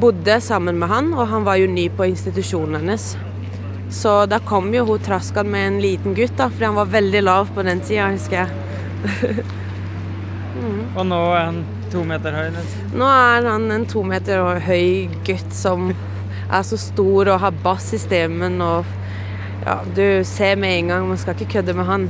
bodde 0.01 0.41
sammen 0.43 0.81
med 0.81 0.91
han, 0.91 1.13
og 1.15 1.29
han 1.31 1.47
var 1.47 1.61
jo 1.61 1.71
ny 1.71 1.87
på 1.95 2.09
institusjonen 2.11 2.81
hennes. 2.81 3.13
Så 3.95 4.25
da 4.27 4.41
kom 4.43 4.73
jo 4.75 4.83
hun 4.89 5.05
traskende 5.05 5.53
med 5.53 5.69
en 5.69 5.83
liten 5.85 6.17
gutt, 6.17 6.35
da, 6.41 6.49
fordi 6.51 6.67
han 6.67 6.81
var 6.81 6.91
veldig 6.97 7.23
lav 7.23 7.53
på 7.55 7.63
den 7.67 7.85
tida, 7.85 8.09
husker 8.11 8.43
jeg. 8.43 9.45
Og 10.99 11.07
nå 11.07 11.21
er 11.35 11.49
han 11.49 11.63
to 11.93 12.03
meter 12.07 12.35
høy. 12.35 12.49
nesten. 12.55 12.91
Nå 12.99 13.07
er 13.11 13.47
han 13.49 13.71
en 13.75 13.87
to 13.91 14.03
meter 14.07 14.61
høy 14.63 15.07
gutt 15.27 15.55
som 15.55 15.91
er 16.45 16.63
så 16.67 16.79
stor 16.79 17.31
og 17.33 17.41
har 17.43 17.57
bass 17.65 17.93
i 17.97 18.01
stemmen 18.03 18.61
og 18.63 18.87
Ja, 19.65 19.79
du 19.97 20.25
ser 20.25 20.57
med 20.61 20.79
en 20.79 20.89
gang, 20.93 21.09
man 21.09 21.19
skal 21.19 21.39
ikke 21.39 21.59
kødde 21.59 21.75
med 21.77 21.87
han. 21.89 22.03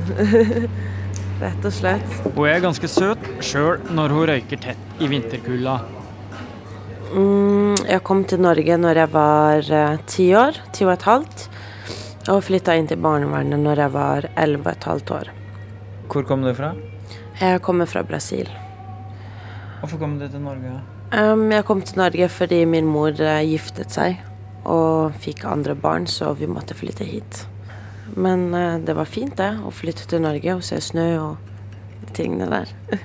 Rett 1.43 1.67
og 1.67 1.71
slett. 1.71 2.17
Hun 2.35 2.47
er 2.51 2.63
ganske 2.63 2.87
søt 2.91 3.29
sjøl 3.43 3.79
når 3.95 4.11
hun 4.15 4.27
røyker 4.31 4.59
tett 4.59 4.99
i 4.99 5.07
vinterkulda. 5.11 5.77
Mm, 7.15 7.77
jeg 7.87 8.01
kom 8.03 8.25
til 8.27 8.43
Norge 8.43 8.77
når 8.81 8.99
jeg 8.99 9.11
var 9.13 9.71
eh, 9.79 10.03
ti 10.11 10.27
år, 10.35 10.59
ti 10.75 10.83
og 10.87 10.97
et 10.97 11.07
halvt. 11.07 11.45
Og 12.33 12.43
flytta 12.43 12.75
inn 12.75 12.91
til 12.91 12.99
barnevernet 12.99 13.61
når 13.61 13.85
jeg 13.85 13.95
var 13.95 14.29
elleve 14.35 14.67
og 14.67 14.73
et 14.73 14.89
halvt 14.91 15.15
år. 15.21 15.33
Hvor 16.11 16.27
kom 16.27 16.43
du 16.43 16.51
fra? 16.57 16.73
Jeg 17.39 17.63
kommer 17.63 17.87
fra 17.87 18.03
Brasil. 18.03 18.51
Hvorfor 19.79 20.01
kom 20.01 20.19
du 20.19 20.27
til 20.27 20.43
Norge? 20.43 20.75
Um, 21.15 21.47
jeg 21.55 21.63
kom 21.67 21.83
til 21.87 22.03
Norge 22.03 22.31
fordi 22.35 22.65
min 22.67 22.87
mor 22.89 23.15
eh, 23.15 23.43
giftet 23.47 23.95
seg 23.95 24.19
og 24.65 25.17
fikk 25.21 25.45
andre 25.47 25.75
barn, 25.77 26.07
så 26.09 26.33
vi 26.37 26.49
måtte 26.49 26.77
flytte 26.77 27.05
hit. 27.07 27.45
Men 28.15 28.53
eh, 28.53 28.79
det 28.85 28.95
var 28.97 29.09
fint, 29.09 29.35
det, 29.37 29.51
å 29.65 29.73
flytte 29.73 30.07
til 30.09 30.23
Norge 30.25 30.57
og 30.57 30.65
se 30.65 30.79
snø 30.81 31.07
og 31.21 32.11
tingene 32.17 32.47
der. 32.51 32.73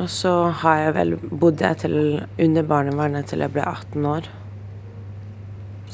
og 0.00 0.08
så 0.10 0.34
har 0.64 0.82
jeg 0.82 0.96
vel 0.98 1.16
bodd 1.30 1.64
til, 1.80 1.96
under 2.40 2.68
barnevernet 2.68 3.30
til 3.30 3.44
jeg 3.44 3.54
ble 3.54 3.64
18 3.64 4.08
år. 4.10 4.28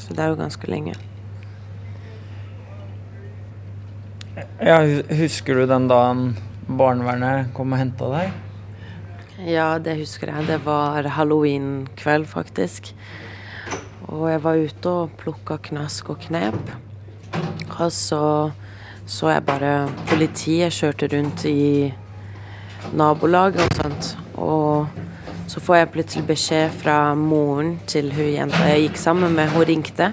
Så 0.01 0.15
det 0.15 0.23
er 0.23 0.31
jo 0.31 0.39
ganske 0.39 0.71
lenge. 0.71 0.95
Ja, 4.61 4.79
Husker 5.17 5.59
du 5.59 5.67
den 5.69 5.89
dagen 5.91 6.31
barnevernet 6.65 7.51
kom 7.57 7.75
og 7.75 7.81
henta 7.81 8.07
deg? 8.13 8.31
Ja, 9.41 9.79
det 9.81 9.97
husker 9.97 10.29
jeg. 10.29 10.47
Det 10.47 10.59
var 10.67 11.07
halloween-kveld, 11.17 12.27
faktisk. 12.29 12.91
Og 14.09 14.25
jeg 14.31 14.43
var 14.43 14.65
ute 14.65 14.95
og 15.03 15.13
plukka 15.21 15.59
knask 15.69 16.09
og 16.09 16.19
knep. 16.25 16.73
Og 17.77 17.91
så 17.91 18.51
så 19.11 19.27
jeg 19.27 19.43
bare 19.43 19.89
politiet 20.07 20.71
kjørte 20.71 21.09
rundt 21.11 21.43
i 21.49 21.91
nabolaget 22.95 23.65
og 23.65 23.73
sånt. 23.75 24.11
Og 24.39 24.87
så 25.51 25.59
får 25.59 25.75
jeg 25.75 25.89
plutselig 25.95 26.27
beskjed 26.29 26.77
fra 26.83 26.97
moren 27.19 27.73
til 27.91 28.11
hun 28.15 28.29
jenta 28.31 28.69
jeg 28.69 28.85
gikk 28.85 29.01
sammen 29.01 29.35
med. 29.35 29.51
Hun 29.51 29.67
ringte, 29.67 30.11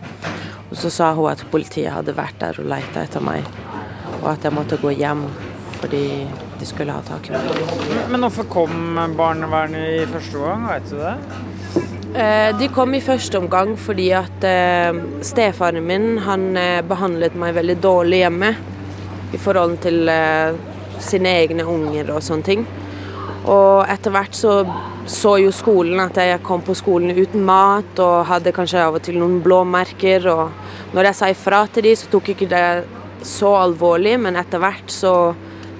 og 0.68 0.75
så 0.80 0.90
sa 0.90 1.12
hun 1.14 1.30
at 1.30 1.45
politiet 1.52 1.92
hadde 1.95 2.16
vært 2.16 2.40
der 2.42 2.59
og 2.59 2.66
leita 2.73 3.04
etter 3.07 3.23
meg. 3.23 3.47
Og 4.18 4.33
at 4.33 4.49
jeg 4.49 4.57
måtte 4.57 4.80
gå 4.83 4.97
hjem 4.99 5.28
fordi 5.78 6.02
de 6.59 6.66
skulle 6.66 6.90
ha 6.90 7.04
tak 7.07 7.28
i 7.28 7.37
meg. 7.37 8.09
Men 8.11 8.26
hvorfor 8.26 8.49
kom 8.50 8.99
barnevernet 9.16 10.00
i 10.00 10.07
første 10.11 10.42
gang, 10.42 10.66
vet 10.73 10.90
du 10.90 10.99
det? 10.99 11.14
Eh, 12.14 12.58
De 12.58 12.68
kom 12.72 12.94
i 12.94 13.04
første 13.04 13.36
omgang 13.36 13.74
fordi 13.76 14.06
at 14.16 14.44
eh, 14.48 14.96
stefaren 15.20 15.84
min 15.84 16.16
han 16.24 16.54
eh, 16.56 16.80
behandlet 16.80 17.36
meg 17.36 17.56
veldig 17.58 17.76
dårlig 17.84 18.22
hjemme 18.22 18.52
i 19.36 19.40
forhold 19.40 19.76
til 19.84 20.08
sine 21.04 21.34
egne 21.42 21.66
unger 21.68 22.14
og 22.14 22.23
sånne 22.25 22.47
ting. 22.47 22.62
Og 23.44 23.84
etter 23.92 24.14
hvert 24.14 24.34
så 24.34 24.62
så 25.08 25.38
jo 25.40 25.52
skolen 25.52 26.00
at 26.02 26.16
jeg 26.21 26.42
kom 26.44 26.60
på 26.64 26.75
skolen 26.76 27.16
uten 27.16 27.44
mat 27.49 28.00
og 28.04 28.26
hadde 28.28 28.52
kanskje 28.56 28.82
av 28.84 28.99
og 28.99 29.04
til 29.04 29.16
noen 29.21 29.38
blåmerker. 29.44 30.26
Og 30.32 30.97
når 30.97 31.10
jeg 31.10 31.16
sa 31.16 31.30
ifra 31.32 31.62
til 31.73 31.88
de, 31.88 31.94
så 31.97 32.10
tok 32.12 32.28
ikke 32.34 32.49
det 32.50 32.66
så 33.25 33.54
alvorlig, 33.62 34.18
men 34.21 34.36
etter 34.36 34.60
hvert 34.60 34.92
så 34.92 35.14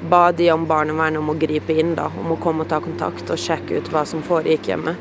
ba 0.08 0.30
de 0.32 0.48
om 0.52 0.64
barnevernet 0.68 1.20
om 1.20 1.32
å 1.32 1.36
gripe 1.40 1.76
inn, 1.76 1.92
da, 1.98 2.08
om 2.20 2.32
å 2.32 2.40
komme 2.40 2.64
og 2.64 2.72
ta 2.72 2.80
kontakt 2.80 3.28
og 3.28 3.40
sjekke 3.40 3.82
ut 3.82 3.92
hva 3.92 4.06
som 4.08 4.24
foregikk 4.24 4.72
hjemme. 4.72 4.96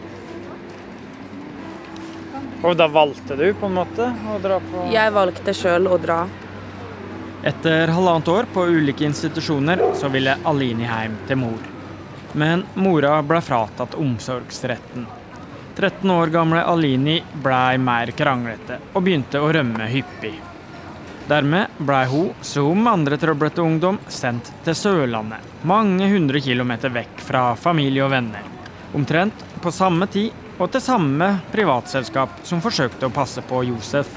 Og 2.65 2.73
da 2.77 2.87
valgte 2.89 3.37
du 3.37 3.51
på 3.53 3.69
en 3.69 3.77
måte 3.77 4.09
å 4.33 4.37
dra 4.41 4.57
på 4.63 4.87
Jeg 4.93 5.13
valgte 5.13 5.53
sjøl 5.53 5.89
å 5.91 5.99
dra. 6.01 6.23
Etter 7.45 7.91
halvannet 7.93 8.31
år 8.33 8.47
på 8.53 8.65
ulike 8.65 9.05
institusjoner 9.05 9.83
så 9.95 10.09
ville 10.09 10.39
Alini 10.49 10.87
hjem 10.89 11.19
til 11.29 11.37
mor. 11.43 11.61
Men 12.33 12.65
mora 12.75 13.19
ble 13.23 13.39
fratatt 13.45 13.95
omsorgsretten. 13.97 15.05
13 15.77 16.11
år 16.11 16.33
gamle 16.33 16.63
Alini 16.65 17.19
blei 17.43 17.77
mer 17.77 18.09
kranglete 18.17 18.79
og 18.93 19.03
begynte 19.05 19.41
å 19.41 19.51
rømme 19.53 19.85
hyppig. 19.91 20.33
Dermed 21.27 21.77
blei 21.77 22.05
hun, 22.09 22.31
som 22.41 22.87
andre 22.89 23.19
trøblete 23.19 23.61
ungdom, 23.61 23.99
sendt 24.07 24.49
til 24.65 24.75
Sørlandet, 24.79 25.43
mange 25.67 26.07
hundre 26.09 26.41
kilometer 26.41 26.89
vekk 26.95 27.21
fra 27.21 27.43
familie 27.59 28.05
og 28.05 28.13
venner. 28.15 28.45
Omtrent 28.97 29.43
på 29.61 29.73
samme 29.75 30.07
tid 30.09 30.46
og 30.57 30.71
til 30.73 30.81
samme 30.81 31.27
privatselskap 31.53 32.41
som 32.47 32.61
forsøkte 32.63 33.07
å 33.07 33.13
passe 33.13 33.43
på 33.45 33.61
Josef. 33.67 34.09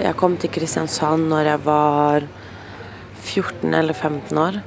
Jeg 0.00 0.16
kom 0.18 0.34
til 0.40 0.50
Kristiansand 0.50 1.28
når 1.30 1.50
jeg 1.52 1.62
var 1.66 2.26
14 3.22 3.74
eller 3.74 3.94
15 3.94 4.40
år. 4.40 4.62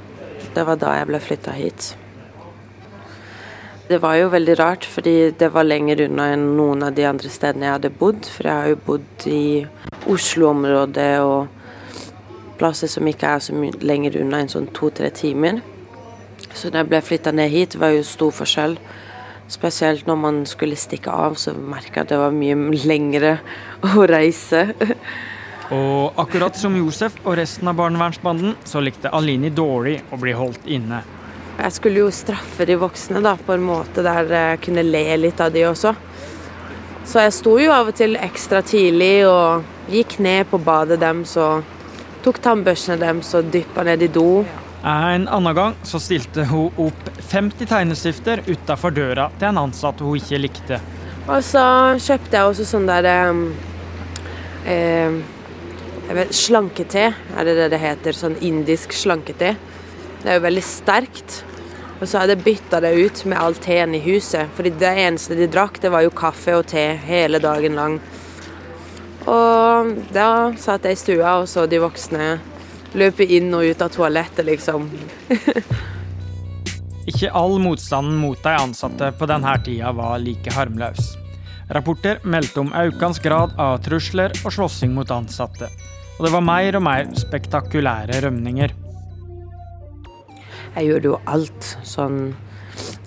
Det 0.54 0.64
var 0.66 0.78
da 0.80 0.94
jeg 0.98 1.08
ble 1.10 1.20
flytta 1.22 1.56
hit. 1.56 1.90
Det 3.90 3.98
var 3.98 4.16
jo 4.20 4.30
veldig 4.30 4.54
rart, 4.60 4.84
fordi 4.86 5.32
det 5.34 5.48
var 5.50 5.66
lenger 5.66 6.04
unna 6.04 6.28
enn 6.30 6.44
noen 6.54 6.84
av 6.86 6.94
de 6.94 7.08
andre 7.08 7.30
stedene 7.32 7.66
jeg 7.66 7.74
hadde 7.74 7.92
bodd. 7.98 8.28
For 8.30 8.46
jeg 8.46 8.54
har 8.54 8.70
jo 8.70 8.78
bodd 8.86 9.26
i 9.26 9.44
Oslo-området 10.10 11.12
og 11.26 11.48
plasser 12.60 12.90
som 12.92 13.08
ikke 13.10 13.34
er 13.34 13.42
så 13.42 13.56
mye 13.56 13.74
lenger 13.82 14.20
unna 14.22 14.44
enn 14.44 14.52
sånn 14.52 14.70
to-tre 14.76 15.10
timer. 15.10 15.58
Så 16.54 16.70
da 16.70 16.84
jeg 16.84 16.90
ble 16.92 17.02
flytta 17.02 17.34
ned 17.34 17.50
hit, 17.50 17.76
var 17.82 17.96
jo 17.96 18.06
stor 18.06 18.32
forskjell. 18.36 18.78
Spesielt 19.50 20.06
når 20.06 20.18
man 20.22 20.40
skulle 20.46 20.78
stikke 20.78 21.10
av, 21.10 21.34
så 21.34 21.52
merka 21.54 22.00
jeg 22.00 22.06
at 22.06 22.12
det 22.12 22.18
var 22.20 22.34
mye 22.34 22.84
lengre 22.86 23.36
å 23.90 24.06
reise. 24.06 24.68
Og 25.74 26.18
akkurat 26.18 26.56
som 26.58 26.76
Josef 26.78 27.18
og 27.24 27.36
resten 27.38 27.70
av 27.70 27.78
barnevernsbanden, 27.78 28.56
så 28.66 28.82
likte 28.82 29.10
Alini 29.14 29.50
dårlig 29.54 30.00
å 30.10 30.18
bli 30.22 30.34
holdt 30.38 30.70
inne. 30.70 31.02
Jeg 31.60 31.74
skulle 31.76 32.00
jo 32.04 32.12
straffe 32.14 32.64
de 32.66 32.78
voksne 32.80 33.20
da, 33.22 33.34
på 33.36 33.52
en 33.52 33.66
måte 33.66 34.04
der 34.06 34.30
jeg 34.32 34.62
kunne 34.64 34.86
le 34.86 35.04
litt 35.18 35.42
av 35.42 35.52
de 35.52 35.66
også. 35.68 35.92
Så 37.10 37.24
jeg 37.24 37.34
sto 37.34 37.56
jo 37.58 37.72
av 37.74 37.90
og 37.90 37.98
til 37.98 38.14
ekstra 38.20 38.62
tidlig 38.62 39.26
og 39.26 39.90
gikk 39.90 40.18
ned 40.22 40.46
på 40.50 40.60
badet 40.62 41.00
deres 41.02 41.34
og 41.40 41.66
tok 42.24 42.38
tannbørstene 42.44 43.00
deres 43.00 43.34
og 43.34 43.50
dyppa 43.52 43.84
ned 43.88 44.06
i 44.06 44.10
do. 44.14 44.44
En 44.82 45.26
annen 45.28 45.54
gang 45.54 45.74
så 45.84 46.00
stilte 46.00 46.46
hun 46.48 46.70
opp 46.80 47.10
50 47.30 47.68
tegnestifter 47.68 48.40
utafor 48.46 48.94
døra 48.96 49.28
til 49.36 49.50
en 49.50 49.60
ansatt 49.66 50.00
hun 50.00 50.16
ikke 50.16 50.40
likte. 50.40 50.80
Og 51.28 51.44
så 51.44 51.64
kjøpte 52.00 52.38
jeg 52.38 52.48
også 52.48 52.66
sånn 52.70 52.88
der 52.88 53.08
eh, 54.64 55.18
jeg 56.10 56.16
er 56.16 57.44
det 57.46 57.54
det 57.54 57.68
det 57.70 57.78
heter? 57.78 58.16
Sånn 58.16 58.34
indisk 58.40 58.96
slankete. 58.96 59.52
Det 60.22 60.26
er 60.32 60.40
jo 60.40 60.46
veldig 60.48 60.64
sterkt. 60.64 61.42
Og 62.00 62.08
så 62.08 62.22
hadde 62.22 62.34
jeg 62.34 62.44
bytta 62.48 62.80
det 62.80 62.94
ut 62.96 63.24
med 63.28 63.38
all 63.38 63.54
teen 63.54 63.94
i 63.94 64.00
huset. 64.02 64.48
Fordi 64.56 64.72
det 64.80 64.90
eneste 65.04 65.36
de 65.38 65.46
drakk, 65.46 65.78
det 65.78 65.92
var 65.92 66.02
jo 66.02 66.10
kaffe 66.10 66.56
og 66.56 66.66
te 66.72 66.82
hele 67.04 67.38
dagen 67.38 67.76
lang. 67.78 68.00
Og 69.28 69.92
da 70.10 70.50
satt 70.58 70.88
jeg 70.88 70.96
i 70.96 71.02
stua 71.04 71.36
og 71.42 71.46
så 71.52 71.68
de 71.68 71.78
voksne 71.78 72.38
løpe 72.98 73.24
inn 73.24 73.52
og 73.54 73.66
ut 73.70 73.82
av 73.82 73.92
toalettet, 73.94 74.44
liksom. 74.48 74.88
Ikke 77.10 77.30
all 77.34 77.56
motstanden 77.62 78.18
mot 78.20 78.38
de 78.42 78.52
ansatte 78.54 79.10
på 79.18 79.26
denne 79.30 79.54
tida 79.64 79.92
var 79.96 80.20
like 80.22 80.52
harmløs. 80.54 81.14
Rapporter 81.70 82.18
meldte 82.26 82.60
om 82.64 82.72
økende 82.74 83.22
grad 83.22 83.54
av 83.62 83.78
trusler 83.84 84.34
og 84.44 84.54
slåssing 84.54 84.92
mot 84.94 85.10
ansatte. 85.14 85.70
Og 86.18 86.26
det 86.26 86.32
var 86.34 86.44
mer 86.44 86.76
og 86.76 86.84
mer 86.84 87.10
spektakulære 87.16 88.20
rømninger. 88.26 88.74
Jeg 90.74 90.86
gjorde 90.86 91.12
jo 91.12 91.18
alt. 91.26 91.74
Sånn 91.86 92.22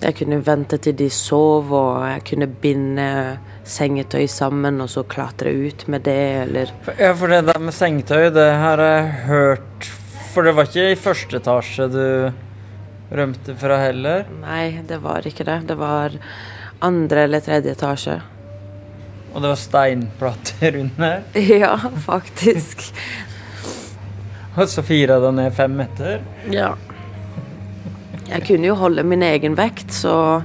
Jeg 0.02 0.14
kunne 0.18 0.42
vente 0.44 0.76
til 0.78 0.94
de 0.98 1.06
sov, 1.10 1.70
og 1.72 2.02
jeg 2.06 2.24
kunne 2.28 2.46
binde 2.46 3.06
sengetøy 3.64 4.26
sammen 4.28 4.80
og 4.84 4.90
så 4.92 5.04
klatre 5.08 5.52
ut 5.56 5.86
med 5.88 6.04
det, 6.04 6.18
eller 6.44 6.72
Ja, 6.98 7.12
for 7.16 7.32
det 7.32 7.42
der 7.48 7.60
med 7.62 7.74
sengetøy, 7.74 8.28
det 8.34 8.48
har 8.60 8.82
jeg 8.82 9.06
hørt 9.28 9.88
For 10.34 10.44
det 10.44 10.52
var 10.56 10.68
ikke 10.68 10.90
i 10.92 10.98
første 10.98 11.38
etasje 11.40 11.86
du 11.92 12.04
rømte 13.14 13.54
fra 13.56 13.78
heller? 13.84 14.24
Nei, 14.42 14.80
det 14.88 14.98
var 15.04 15.26
ikke 15.28 15.44
det. 15.46 15.60
Det 15.68 15.76
var 15.78 16.16
andre 16.82 17.26
eller 17.28 17.40
tredje 17.44 17.70
etasje. 17.76 18.16
Og 19.34 19.42
det 19.44 19.52
var 19.52 19.60
steinplater 19.60 20.80
under? 20.80 21.22
Ja, 21.62 21.76
faktisk. 22.06 22.82
Og 24.54 24.66
så 24.70 24.82
fira 24.86 25.20
deg 25.22 25.36
ned 25.38 25.54
fem 25.54 25.72
meter? 25.78 26.20
Ja. 26.50 26.72
Jeg 28.28 28.44
kunne 28.48 28.70
jo 28.72 28.76
holde 28.78 29.02
min 29.06 29.22
egen 29.26 29.54
vekt, 29.58 29.90
så 29.94 30.42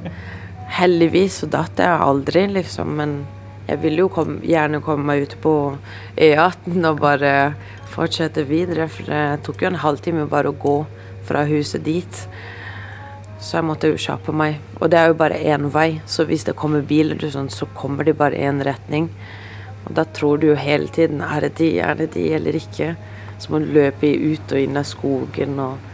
heldigvis 0.70 1.42
så 1.42 1.50
datt 1.52 1.80
jeg 1.82 2.06
aldri, 2.06 2.46
liksom. 2.54 2.94
Men 3.00 3.20
jeg 3.70 3.82
ville 3.84 4.06
jo 4.06 4.12
kom, 4.14 4.38
gjerne 4.46 4.82
komme 4.86 5.06
meg 5.12 5.28
ut 5.28 5.36
på 5.44 5.56
E18 6.18 6.80
og 6.90 7.02
bare 7.04 7.34
fortsette 7.90 8.46
videre. 8.50 8.90
For 8.92 9.10
det 9.10 9.44
tok 9.46 9.64
jo 9.64 9.72
en 9.72 9.84
halvtime 9.84 10.30
bare 10.30 10.52
å 10.52 10.58
gå 10.58 10.78
fra 11.28 11.44
huset 11.50 11.86
dit. 11.86 12.24
Så 13.40 13.60
jeg 13.60 13.68
måtte 13.70 13.92
jo 13.92 14.00
kjappe 14.00 14.34
meg. 14.36 14.60
Og 14.80 14.90
det 14.92 15.00
er 15.00 15.12
jo 15.12 15.20
bare 15.20 15.40
én 15.40 15.70
vei, 15.74 16.02
så 16.10 16.26
hvis 16.28 16.48
det 16.48 16.58
kommer 16.60 16.86
biler, 16.86 17.22
sånn, 17.32 17.52
så 17.54 17.70
kommer 17.78 18.08
de 18.08 18.16
bare 18.18 18.40
i 18.40 18.48
én 18.50 18.64
retning. 18.66 19.08
Og 19.86 19.94
da 19.96 20.04
tror 20.06 20.42
du 20.42 20.50
jo 20.50 20.58
hele 20.60 20.90
tiden 20.92 21.24
er 21.24 21.48
det 21.48 21.56
de, 21.62 21.70
er 21.80 21.96
det 22.02 22.12
de 22.18 22.26
eller 22.36 22.58
ikke. 22.60 22.94
Så 23.40 23.54
må 23.54 23.62
du 23.64 23.72
løpe 23.72 24.10
ut 24.10 24.52
og 24.52 24.60
inn 24.60 24.80
av 24.80 24.88
skogen 24.90 25.62
og. 25.64 25.89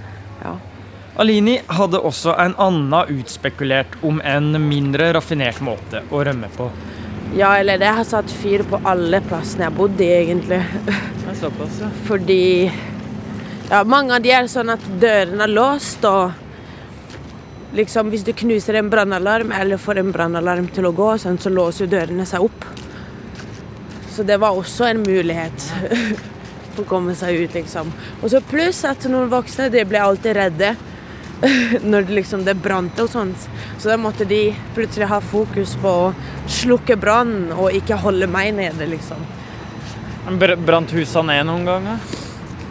Alini 1.15 1.62
hadde 1.67 2.01
også 2.04 2.34
en 2.43 2.58
annen 2.60 3.15
utspekulert, 3.15 3.93
om 4.04 4.17
en 4.19 4.51
mindre 4.67 5.13
raffinert 5.15 5.62
måte 5.63 6.01
å 6.12 6.23
rømme 6.28 6.49
på. 6.58 6.67
Ja, 7.36 7.54
eller 7.56 7.80
det 7.80 7.91
har 7.95 8.04
satt 8.08 8.32
fyr 8.32 8.65
på 8.67 8.82
alle 8.84 9.21
plassene 9.23 9.69
jeg 9.69 9.75
bodde 9.78 10.04
i, 10.04 10.10
egentlig. 10.25 10.60
Såpass, 11.39 11.80
ja. 11.82 11.88
Fordi 12.08 12.41
ja, 13.69 13.84
mange 13.88 14.15
av 14.15 14.25
de 14.25 14.34
er 14.36 14.49
sånn 14.51 14.73
at 14.73 14.84
dørene 14.99 15.47
er 15.47 15.54
låst, 15.54 16.04
og 16.08 17.75
liksom 17.75 18.12
hvis 18.12 18.25
du 18.28 18.34
knuser 18.36 18.80
en 18.80 18.91
brannalarm 18.91 19.54
eller 19.56 19.80
får 19.80 20.01
en 20.01 20.12
brannalarm 20.15 20.67
til 20.75 20.89
å 20.89 20.93
gå, 20.95 21.13
sånn, 21.23 21.39
så 21.39 21.51
låser 21.51 21.86
jo 21.86 21.93
dørene 21.95 22.28
seg 22.28 22.43
opp. 22.43 22.67
Så 24.12 24.23
det 24.28 24.36
var 24.43 24.56
også 24.56 24.89
en 24.91 25.04
mulighet 25.04 25.69
for 26.75 26.84
å 26.84 26.89
komme 26.91 27.15
seg 27.15 27.39
ut, 27.39 27.56
liksom. 27.56 27.95
Og 28.19 28.36
så 28.36 28.43
pluss 28.43 28.84
at 28.88 29.08
noen 29.08 29.32
voksne 29.32 29.71
de 29.71 29.84
ble 29.88 30.04
alltid 30.04 30.38
redde 30.39 30.75
når 31.91 32.08
det 32.08 32.17
liksom 32.19 32.43
det 32.45 32.55
brant 32.62 32.99
og 33.03 33.10
sånt. 33.12 33.47
Så 33.77 33.89
da 33.91 33.97
måtte 34.01 34.25
de 34.29 34.55
plutselig 34.75 35.10
ha 35.12 35.19
fokus 35.21 35.75
på 35.81 35.91
å 36.08 36.13
slukke 36.47 36.97
brannen 36.99 37.51
og 37.55 37.73
ikke 37.75 37.97
holde 38.01 38.27
meg 38.31 38.53
nede, 38.58 38.88
liksom. 38.89 39.21
Br- 40.41 40.58
Brant 40.58 40.91
husa 40.95 41.21
ned 41.25 41.45
noen 41.45 41.67
ganger? 41.67 42.05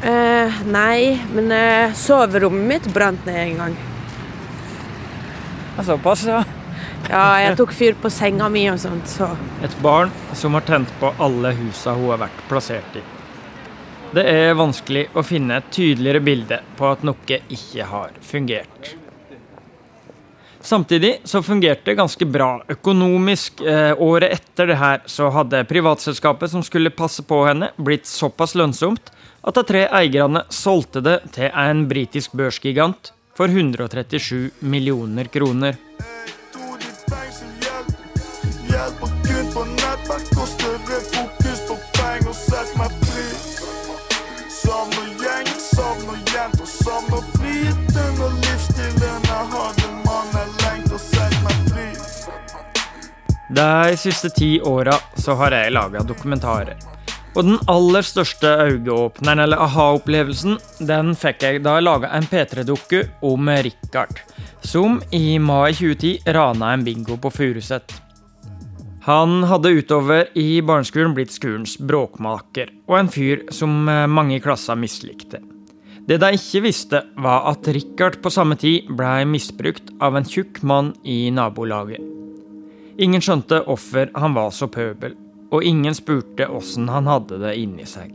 Eh, 0.05 0.61
nei, 0.69 1.15
men 1.33 1.53
eh, 1.55 1.95
soverommet 1.97 2.67
mitt 2.69 2.89
brant 2.95 3.25
ned 3.27 3.41
en 3.45 3.57
gang. 3.63 3.77
Såpass, 5.85 6.25
ja. 6.29 6.43
Ja, 7.11 7.23
jeg 7.43 7.57
tok 7.59 7.73
fyr 7.77 7.97
på 8.01 8.09
senga 8.13 8.47
mi 8.49 8.63
og 8.73 8.79
sånt, 8.81 9.09
så 9.11 9.27
Et 9.65 9.75
barn 9.85 10.13
som 10.33 10.55
har 10.57 10.65
tent 10.65 10.93
på 11.01 11.11
alle 11.21 11.51
husa 11.59 11.93
hun 11.99 12.09
har 12.15 12.23
vært 12.25 12.45
plassert 12.49 12.97
i. 12.97 13.03
Det 14.15 14.23
er 14.31 14.53
vanskelig 14.55 15.09
å 15.17 15.25
finne 15.27 15.57
et 15.59 15.73
tydeligere 15.75 16.21
bilde 16.23 16.61
på 16.79 16.87
at 16.87 17.03
noe 17.07 17.39
ikke 17.51 17.87
har 17.89 18.13
fungert. 18.23 18.93
Samtidig 20.65 21.19
så 21.29 21.43
fungerte 21.43 21.91
det 21.91 21.97
ganske 21.99 22.25
bra 22.25 22.63
økonomisk. 22.73 23.61
Eh, 23.61 23.93
året 24.01 24.37
etter 24.39 24.71
det 24.71 24.79
her 24.81 25.03
så 25.11 25.29
hadde 25.35 25.65
privatselskapet 25.69 26.53
som 26.55 26.63
skulle 26.65 26.95
passe 26.95 27.27
på 27.27 27.43
henne, 27.45 27.73
blitt 27.77 28.07
såpass 28.09 28.55
lønnsomt 28.57 29.11
at 29.45 29.59
de 29.59 29.67
tre 29.69 29.85
eierne 29.93 30.47
solgte 30.49 31.03
det 31.05 31.19
til 31.35 31.51
en 31.51 31.85
britisk 31.91 32.33
børsgigant 32.39 33.13
for 33.37 33.51
137 33.51 34.63
millioner 34.63 35.29
kroner. 35.29 35.77
De 53.55 53.97
siste 53.97 54.31
ti 54.35 54.61
åra 54.61 54.95
så 55.15 55.35
har 55.39 55.55
jeg 55.55 55.73
laga 55.77 56.01
dokumentarer. 56.03 56.79
Og 57.35 57.45
den 57.47 57.59
aller 57.71 58.03
største 58.03 58.51
øyeåpneren, 58.65 59.45
eller 59.45 59.61
aha-opplevelsen, 59.63 60.57
den 60.87 61.13
fikk 61.19 61.43
jeg 61.43 61.61
da 61.63 61.77
jeg 61.77 61.87
laga 61.87 62.11
en 62.17 62.27
P3-dukke 62.31 63.03
om 63.27 63.51
Richard, 63.67 64.23
som 64.63 64.97
i 65.15 65.39
mai 65.39 65.75
2010 65.75 66.33
rana 66.35 66.73
en 66.75 66.87
bingo 66.87 67.19
på 67.21 67.31
Furuset. 67.35 67.95
Han 69.07 69.45
hadde 69.47 69.75
utover 69.77 70.33
i 70.35 70.63
barneskolen 70.65 71.15
blitt 71.15 71.35
skolens 71.37 71.77
bråkmaker, 71.79 72.73
og 72.89 72.99
en 72.99 73.13
fyr 73.13 73.45
som 73.55 73.85
eh, 73.87 74.07
mange 74.11 74.39
i 74.39 74.43
klassa 74.43 74.75
mislikte. 74.75 75.43
Det 76.09 76.19
de 76.21 76.33
ikke 76.41 76.65
visste, 76.67 77.05
var 77.23 77.47
at 77.53 77.71
Richard 77.71 78.19
på 78.25 78.35
samme 78.35 78.59
tid 78.59 78.91
blei 78.91 79.23
misbrukt 79.29 79.95
av 80.03 80.19
en 80.19 80.27
tjukk 80.27 80.63
mann 80.67 80.95
i 81.05 81.29
nabolaget. 81.31 82.14
Ingen 82.99 83.23
skjønte 83.25 83.63
hvorfor 83.67 84.13
han 84.15 84.37
var 84.37 84.53
så 84.55 84.69
pøbel, 84.71 85.17
og 85.51 85.67
ingen 85.67 85.95
spurte 85.97 86.47
åssen 86.51 86.87
han 86.91 87.09
hadde 87.11 87.41
det 87.43 87.57
inni 87.59 87.87
seg. 87.89 88.13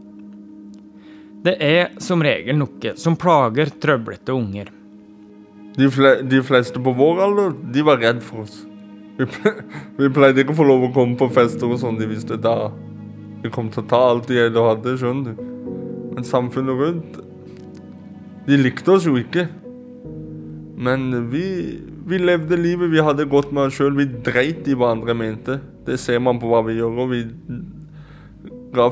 Det 1.44 1.56
er 1.64 1.94
som 2.04 2.24
regel 2.24 2.58
noe 2.60 2.94
som 3.00 3.16
plager 3.20 3.72
trøblete 3.80 4.36
unger. 4.36 4.72
De, 5.80 5.88
fle 5.92 6.18
de 6.28 6.42
fleste 6.44 6.82
på 6.84 6.94
vår 6.96 7.22
alder, 7.24 7.54
de 7.76 7.86
var 7.88 8.02
redd 8.04 8.20
for 8.24 8.44
oss. 8.44 8.58
Vi, 9.20 9.28
ple 9.28 9.54
vi 10.00 10.10
pleide 10.16 10.44
ikke 10.44 10.56
å 10.56 10.60
få 10.60 10.68
lov 10.68 10.88
å 10.88 10.94
komme 10.96 11.20
på 11.20 11.30
fester 11.36 11.68
og 11.68 11.80
sånn. 11.80 12.00
De 12.00 12.08
visste 12.08 12.40
da 12.40 12.72
vi 13.44 13.52
kom 13.52 13.70
til 13.72 13.84
å 13.84 13.88
ta 13.88 14.00
alt 14.10 14.28
de 14.28 14.40
eide 14.40 14.60
og 14.60 14.74
hadde, 14.74 14.98
skjønner 15.00 15.36
du. 15.36 15.46
Men 16.16 16.28
samfunnet 16.28 16.80
rundt, 16.80 17.20
de 18.48 18.60
likte 18.60 18.96
oss 18.96 19.08
jo 19.08 19.16
ikke. 19.20 19.48
Men 20.80 21.12
vi, 21.32 21.46
vi 22.10 22.18
levde 22.18 22.58
livet, 22.58 22.90
vi 22.92 23.02
hadde 23.06 23.28
godt 23.30 23.52
med 23.54 23.70
oss 23.70 23.78
sjøl. 23.78 23.94
Vi 23.98 24.08
dreit 24.26 24.68
i 24.70 24.76
hva 24.78 24.94
andre 24.96 25.14
mente. 25.18 25.60
Det 25.86 26.00
ser 26.02 26.22
man 26.24 26.40
på 26.42 26.50
hva 26.50 26.64
vi 26.66 26.80
gjør. 26.80 27.02
Og 27.04 27.12
vi 27.14 27.24
ga 28.74 28.90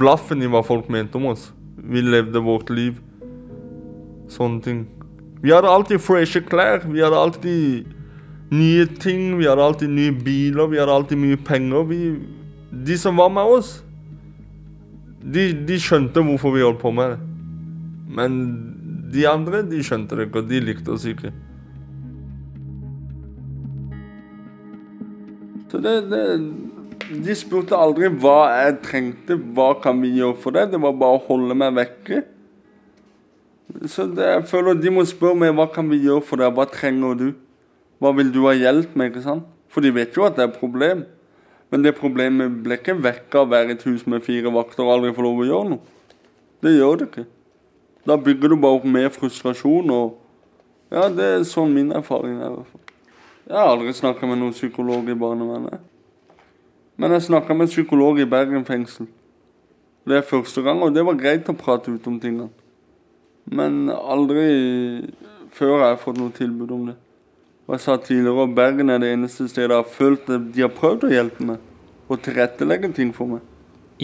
blaffen 0.00 0.44
i 0.44 0.50
hva 0.50 0.60
folk 0.64 0.90
mente 0.92 1.16
om 1.20 1.30
oss. 1.32 1.48
Vi 1.76 2.02
levde 2.04 2.42
vårt 2.44 2.72
liv. 2.72 3.00
Sånne 4.32 4.60
ting. 4.64 4.84
Vi 5.44 5.52
hadde 5.52 5.72
alltid 5.72 6.02
freshe 6.04 6.44
klær. 6.44 6.84
Vi 6.88 7.00
hadde 7.04 7.20
alltid 7.20 7.88
nye 8.52 8.86
ting. 9.00 9.38
Vi 9.40 9.48
hadde 9.48 9.64
alltid 9.64 9.92
nye 9.96 10.12
biler. 10.12 10.68
Vi 10.72 10.80
hadde 10.80 10.98
alltid 11.00 11.20
mye 11.20 11.40
penger. 11.48 11.88
Vi, 11.88 12.00
de 12.84 12.98
som 13.00 13.20
var 13.20 13.32
med 13.32 13.56
oss, 13.56 13.78
de, 15.24 15.50
de 15.64 15.80
skjønte 15.80 16.20
hvorfor 16.20 16.52
vi 16.52 16.64
holdt 16.64 16.82
på 16.82 16.92
med 16.92 17.14
det. 17.14 17.20
Men 18.14 18.38
de 19.14 19.24
andre, 19.28 19.62
de 19.68 19.80
skjønte 19.84 20.16
det 20.18 20.28
ikke, 20.28 20.42
og 20.44 20.50
de 20.50 20.60
likte 20.64 20.92
oss 20.92 21.06
ikke. 21.08 21.32
Så 25.74 25.80
det, 25.82 25.94
det 26.06 26.24
De 27.24 27.34
spurte 27.34 27.74
aldri 27.74 28.06
hva 28.22 28.46
jeg 28.54 28.76
trengte, 28.84 29.34
hva 29.56 29.72
kan 29.82 29.98
vi 29.98 30.12
gjøre 30.20 30.38
for 30.40 30.54
det. 30.54 30.68
Det 30.70 30.78
var 30.80 30.94
bare 31.00 31.18
å 31.18 31.24
holde 31.26 31.56
meg 31.58 31.74
vekke. 31.74 32.20
Så 33.90 34.06
det, 34.06 34.28
jeg 34.28 34.44
føler 34.52 34.78
de 34.78 34.92
må 34.94 35.02
spørre 35.08 35.40
meg 35.40 35.56
hva 35.58 35.66
kan 35.74 35.90
vi 35.90 35.98
gjøre 36.04 36.22
for 36.28 36.38
deg, 36.38 36.54
hva 36.54 36.68
trenger 36.70 37.18
du? 37.18 37.26
Hva 37.98 38.14
vil 38.14 38.30
du 38.30 38.44
ha 38.46 38.54
hjelp 38.54 38.94
med? 38.94 39.10
ikke 39.10 39.24
sant? 39.24 39.50
For 39.72 39.82
de 39.82 39.90
vet 39.96 40.14
jo 40.14 40.22
at 40.28 40.38
det 40.38 40.44
er 40.44 40.52
et 40.52 40.60
problem. 40.60 41.02
Men 41.74 41.82
det 41.82 41.96
problemet 41.98 42.62
ble 42.62 42.78
ikke 42.78 42.94
vekk 43.02 43.34
av 43.34 43.48
å 43.48 43.52
være 43.56 43.74
i 43.74 43.76
et 43.76 43.84
hus 43.88 44.06
med 44.06 44.22
fire 44.22 44.52
vakter 44.54 44.86
og 44.86 44.94
aldri 44.94 45.10
få 45.16 45.26
lov 45.26 45.42
å 45.42 45.48
gjøre 45.48 45.72
noe. 45.74 45.98
Det 46.62 46.76
gjør 46.76 47.00
det 47.00 47.10
ikke. 47.10 47.26
Da 48.06 48.20
bygger 48.20 48.54
du 48.54 48.60
bare 48.62 48.78
opp 48.78 48.86
mer 48.86 49.10
frustrasjon 49.10 49.90
og 49.90 50.20
Ja, 50.94 51.08
det 51.10 51.24
er 51.26 51.46
sånn 51.48 51.74
min 51.74 51.90
erfaring 51.96 52.38
er 52.38 52.52
i 52.52 52.54
hvert 52.54 52.70
fall. 52.70 52.83
Jeg 53.44 53.58
har 53.58 53.68
aldri 53.68 53.92
snakka 53.92 54.26
med 54.28 54.40
noen 54.40 54.54
psykolog 54.56 55.08
i 55.10 55.16
barnevernet. 55.20 55.82
Men 56.96 57.12
jeg 57.12 57.26
snakka 57.26 57.54
med 57.54 57.66
en 57.66 57.72
psykolog 57.74 58.20
i 58.22 58.28
Bergen 58.28 58.64
fengsel. 58.64 59.08
Det 60.08 60.16
er 60.16 60.28
første 60.28 60.62
gang, 60.64 60.80
og 60.84 60.94
det 60.94 61.04
var 61.04 61.18
greit 61.20 61.48
å 61.48 61.56
prate 61.56 61.92
ut 61.92 62.06
om 62.08 62.16
tingene. 62.20 62.48
Men 63.44 63.90
aldri 63.92 64.46
før 65.52 65.82
har 65.82 65.92
jeg 65.92 66.02
fått 66.04 66.20
noe 66.20 66.32
tilbud 66.36 66.72
om 66.72 66.86
det. 66.88 66.96
Og 67.66 67.76
jeg 67.76 67.84
sa 67.84 67.96
tidligere 68.00 68.46
at 68.48 68.54
Bergen 68.56 68.92
er 68.92 69.00
det 69.00 69.12
eneste 69.12 69.48
stedet 69.48 69.72
jeg 69.72 69.82
har 69.82 69.92
følt 69.92 70.30
at 70.32 70.48
de 70.54 70.64
har 70.64 70.72
prøvd 70.76 71.08
å 71.08 71.12
hjelpe 71.12 71.48
meg 71.52 72.08
og 72.08 72.20
tilrettelegge 72.24 72.92
ting 72.96 73.12
for 73.16 73.36
meg. 73.36 73.44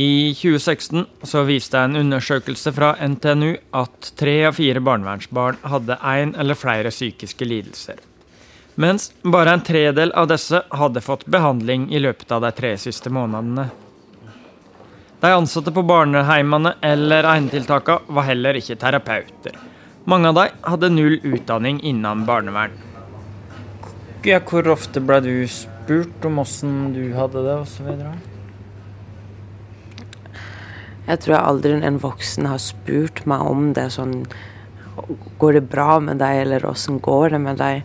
I 0.01 0.33
2016 0.37 1.03
så 1.27 1.43
viste 1.49 1.81
en 1.81 1.99
undersøkelse 1.99 2.73
fra 2.77 2.93
NTNU 3.01 3.51
at 3.77 4.13
tre 4.21 4.37
av 4.49 4.57
fire 4.61 4.81
barnevernsbarn 4.85 5.61
hadde 5.73 5.99
én 6.13 6.37
eller 6.39 6.57
flere 6.57 6.93
psykiske 6.95 7.49
lidelser. 7.49 8.10
Mens 8.81 9.13
bare 9.23 9.53
en 9.53 9.61
tredel 9.61 10.13
av 10.17 10.31
disse 10.31 10.63
hadde 10.73 11.01
fått 11.05 11.27
behandling 11.29 11.91
i 11.93 11.99
løpet 12.01 12.31
av 12.33 12.41
de 12.41 12.51
tre 12.57 12.71
siste 12.81 13.11
månedene. 13.13 13.67
De 15.21 15.33
ansatte 15.37 15.73
på 15.77 15.83
barneheimene 15.85 16.73
eller 16.81 17.27
enetiltakene 17.29 18.17
var 18.17 18.25
heller 18.31 18.57
ikke 18.57 18.79
terapeuter. 18.81 19.59
Mange 20.09 20.31
av 20.31 20.39
dem 20.39 20.63
hadde 20.65 20.89
null 20.95 21.19
utdanning 21.21 21.83
innen 21.85 22.25
barnevern. 22.25 22.79
Ja, 24.25 24.41
hvor 24.49 24.71
ofte 24.73 25.03
ble 25.05 25.19
du 25.27 25.35
spurt 25.45 26.25
om 26.25 26.41
åssen 26.41 26.95
du 26.97 27.03
hadde 27.19 27.45
det, 27.45 27.59
osv.? 27.61 27.91
Jeg 31.05 31.21
tror 31.27 31.37
aldri 31.37 31.75
en 31.85 32.01
voksen 32.01 32.49
har 32.49 32.63
spurt 32.65 33.27
meg 33.29 33.45
om 33.45 33.75
det 33.77 33.91
sånn 33.93 34.23
Går 35.41 35.57
det 35.57 35.69
bra 35.73 35.99
med 36.01 36.19
deg, 36.21 36.47
eller 36.47 36.65
åssen 36.69 36.97
går 37.01 37.37
det 37.37 37.39
med 37.45 37.61
deg? 37.61 37.85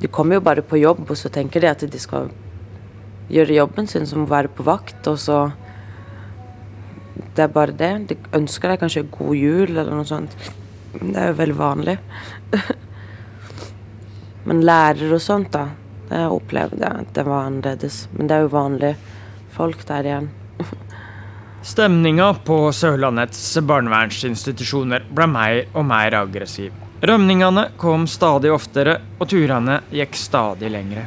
De 0.00 0.10
kommer 0.10 0.38
jo 0.38 0.44
bare 0.46 0.62
på 0.62 0.78
jobb, 0.78 1.04
og 1.10 1.18
så 1.18 1.30
tenker 1.32 1.62
de 1.62 1.70
at 1.70 1.82
de 1.82 2.00
skal 2.00 2.30
gjøre 3.32 3.56
jobben 3.58 3.88
sin 3.90 4.06
som 4.08 4.24
å 4.24 4.30
være 4.30 4.52
på 4.54 4.66
vakt, 4.66 5.00
og 5.10 5.18
så 5.18 5.40
Det 7.34 7.44
er 7.44 7.50
bare 7.54 7.74
det. 7.74 7.90
De 8.10 8.16
ønsker 8.34 8.70
deg 8.70 8.80
kanskje 8.80 9.04
god 9.14 9.34
jul 9.36 9.68
eller 9.68 9.94
noe 9.94 10.06
sånt. 10.06 10.32
Det 10.94 11.14
er 11.14 11.28
jo 11.30 11.36
veldig 11.38 11.56
vanlig. 11.58 11.94
Men 14.48 14.64
lærer 14.66 15.14
og 15.14 15.22
sånt, 15.22 15.52
da. 15.54 15.68
Det 16.08 16.24
opplevde 16.34 16.82
jeg 16.82 17.04
at 17.04 17.12
det 17.14 17.24
var 17.28 17.46
annerledes. 17.46 18.00
Men 18.16 18.30
det 18.30 18.36
er 18.36 18.46
jo 18.46 18.50
vanlige 18.54 18.96
folk 19.54 19.86
der 19.86 20.10
igjen. 20.10 20.28
Stemninga 21.72 22.32
på 22.46 22.58
Sørlandets 22.74 23.44
barnevernsinstitusjoner 23.70 25.06
ble 25.14 25.30
mer 25.30 25.64
og 25.74 25.86
mer 25.90 26.18
aggressiv. 26.24 26.87
Rømningene 26.98 27.68
kom 27.78 28.08
stadig 28.10 28.50
oftere, 28.50 28.96
og 29.22 29.28
turene 29.30 29.80
gikk 29.94 30.16
stadig 30.18 30.70
lengre. 30.74 31.04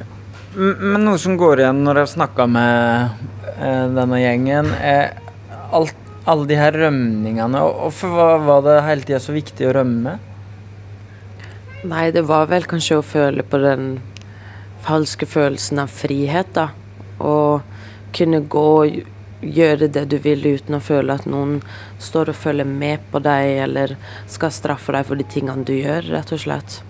Men 0.56 1.04
noe 1.04 1.20
som 1.20 1.36
går 1.40 1.64
igjen 1.64 1.82
når 1.84 2.02
jeg 2.02 2.12
snakka 2.14 2.46
med 2.48 3.26
eh, 3.58 3.88
denne 3.92 4.20
gjengen, 4.22 4.72
er 4.80 5.18
alt, 5.76 5.96
alle 6.24 6.48
de 6.48 6.60
her 6.60 6.76
rømningene. 6.76 7.64
Hvorfor 7.84 8.16
var, 8.16 8.44
var 8.48 8.64
det 8.68 8.78
hele 8.88 9.08
tida 9.08 9.20
så 9.24 9.36
viktig 9.36 9.68
å 9.68 9.76
rømme? 9.82 10.16
Nei, 11.88 12.08
det 12.16 12.24
var 12.30 12.48
vel 12.52 12.68
kanskje 12.70 13.00
å 13.02 13.06
føle 13.06 13.44
på 13.44 13.60
den 13.60 13.96
falske 14.86 15.28
følelsen 15.28 15.84
av 15.84 15.92
frihet, 15.92 16.54
da. 16.56 16.70
Å 17.20 17.36
kunne 18.16 18.44
gå 18.52 18.70
gjøre 19.42 19.88
det 19.90 20.06
du 20.12 20.18
vil 20.22 20.46
uten 20.46 20.76
å 20.78 20.82
føle 20.84 21.14
at 21.18 21.26
noen 21.30 21.62
står 22.00 22.30
og 22.32 22.36
følger 22.38 22.68
med 22.70 23.00
på 23.12 23.20
deg, 23.24 23.58
eller 23.66 23.96
skal 24.30 24.52
straffe 24.54 24.92
deg 24.96 25.06
for 25.08 25.16
de 25.18 25.24
tingene 25.26 25.66
du 25.66 25.74
gjør, 25.76 26.02
rett 26.14 26.32
og 26.34 26.40
slett. 26.46 26.82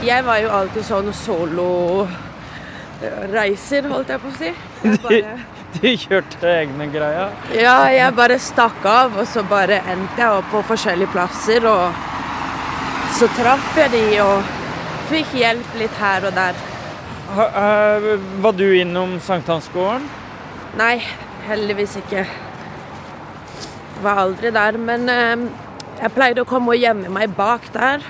Jeg 0.00 0.24
var 0.24 0.38
jo 0.40 0.48
alltid 0.56 0.80
sånn 0.88 1.10
solo-reiser, 1.12 3.84
holdt 3.92 4.08
jeg 4.14 4.20
på 4.22 4.30
å 4.30 4.36
si. 4.38 4.52
Du 5.70 5.76
bare, 5.84 5.92
kjørte 6.02 6.48
egne 6.50 6.86
greier. 6.90 7.30
ja, 7.54 7.86
jeg 7.94 8.10
bare 8.16 8.38
stakk 8.42 8.82
av, 8.90 9.14
og 9.22 9.26
så 9.30 9.44
bare 9.46 9.78
endte 9.92 10.18
jeg 10.18 10.34
opp 10.40 10.48
på 10.50 10.64
forskjellige 10.72 11.12
plasser, 11.12 11.62
og 11.70 11.94
så 13.20 13.26
traff 13.36 13.74
jeg 13.76 13.90
de 13.92 14.02
og 14.24 14.46
fikk 15.10 15.34
hjelp 15.36 15.74
litt 15.76 15.96
her 16.00 16.24
og 16.24 16.32
der. 16.32 16.60
Ha- 17.36 17.50
uh, 17.52 18.06
Var 18.40 18.54
du 18.56 18.64
innom 18.72 19.18
Sankthansgården? 19.20 20.06
Nei, 20.80 21.02
heldigvis 21.44 21.98
ikke. 22.00 22.24
Var 24.00 24.22
aldri 24.22 24.54
der, 24.56 24.78
men 24.80 25.04
uh, 25.12 25.44
jeg 26.00 26.14
pleide 26.16 26.46
å 26.46 26.48
komme 26.48 26.72
og 26.72 26.80
gjemme 26.80 27.12
meg 27.12 27.36
bak 27.36 27.68
der. 27.76 28.08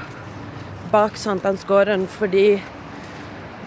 Bak 0.94 1.18
Sankthansgården, 1.18 2.07
fordi 2.07 2.62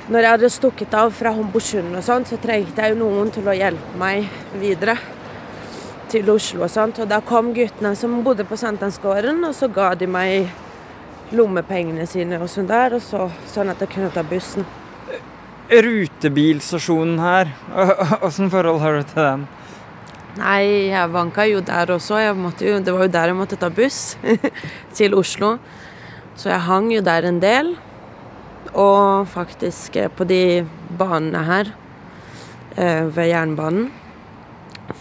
når 0.08 0.20
jeg 0.24 0.36
hadde 0.38 0.56
stukket 0.62 0.96
av 0.96 1.12
fra 1.12 1.36
Homborsund 1.36 1.92
og 1.92 2.08
sånt, 2.08 2.32
så 2.32 2.40
trengte 2.40 2.86
jeg 2.88 2.96
jo 2.96 3.04
noen 3.04 3.36
til 3.36 3.52
å 3.52 3.60
hjelpe 3.60 4.00
meg 4.00 4.32
videre 4.64 4.96
til 6.08 6.32
Oslo 6.32 6.64
og 6.64 6.72
sånt. 6.72 7.04
Og 7.04 7.12
da 7.12 7.20
kom 7.20 7.52
guttene 7.52 7.98
som 8.00 8.22
bodde 8.24 8.48
på 8.48 8.56
Sankthansgården, 8.60 9.44
og 9.44 9.58
så 9.60 9.68
ga 9.68 9.92
de 10.00 10.08
meg 10.08 10.54
lommepengene 11.34 12.06
sine 12.10 12.40
og 12.42 12.50
sånn 12.52 12.70
der, 12.70 12.98
og 12.98 13.04
så, 13.04 13.28
sånn 13.50 13.72
at 13.74 13.82
jeg 13.84 13.92
kunne 13.96 14.12
ta 14.14 14.24
bussen. 14.28 14.66
Rutebilstasjonen 15.74 17.20
her, 17.24 17.54
åssen 18.26 18.52
forhold 18.54 18.82
har 18.84 19.00
du 19.00 19.12
til 19.12 19.22
den? 19.24 19.46
Nei, 20.34 20.90
jeg 20.90 21.14
vanka 21.14 21.46
jo 21.46 21.60
der 21.62 21.92
også. 21.94 22.18
Jeg 22.18 22.34
måtte 22.34 22.66
jo, 22.66 22.80
det 22.82 22.94
var 22.94 23.06
jo 23.06 23.14
der 23.14 23.30
jeg 23.30 23.38
måtte 23.38 23.58
ta 23.62 23.70
buss 23.70 24.16
til 24.98 25.14
Oslo. 25.14 25.58
Så 26.34 26.50
jeg 26.50 26.66
hang 26.66 26.90
jo 26.90 27.04
der 27.06 27.28
en 27.30 27.38
del. 27.42 27.76
Og 28.74 29.28
faktisk 29.30 30.00
eh, 30.02 30.10
på 30.10 30.26
de 30.26 30.66
banene 30.98 31.44
her 31.46 31.70
eh, 32.78 33.06
ved 33.14 33.30
jernbanen. 33.30 33.92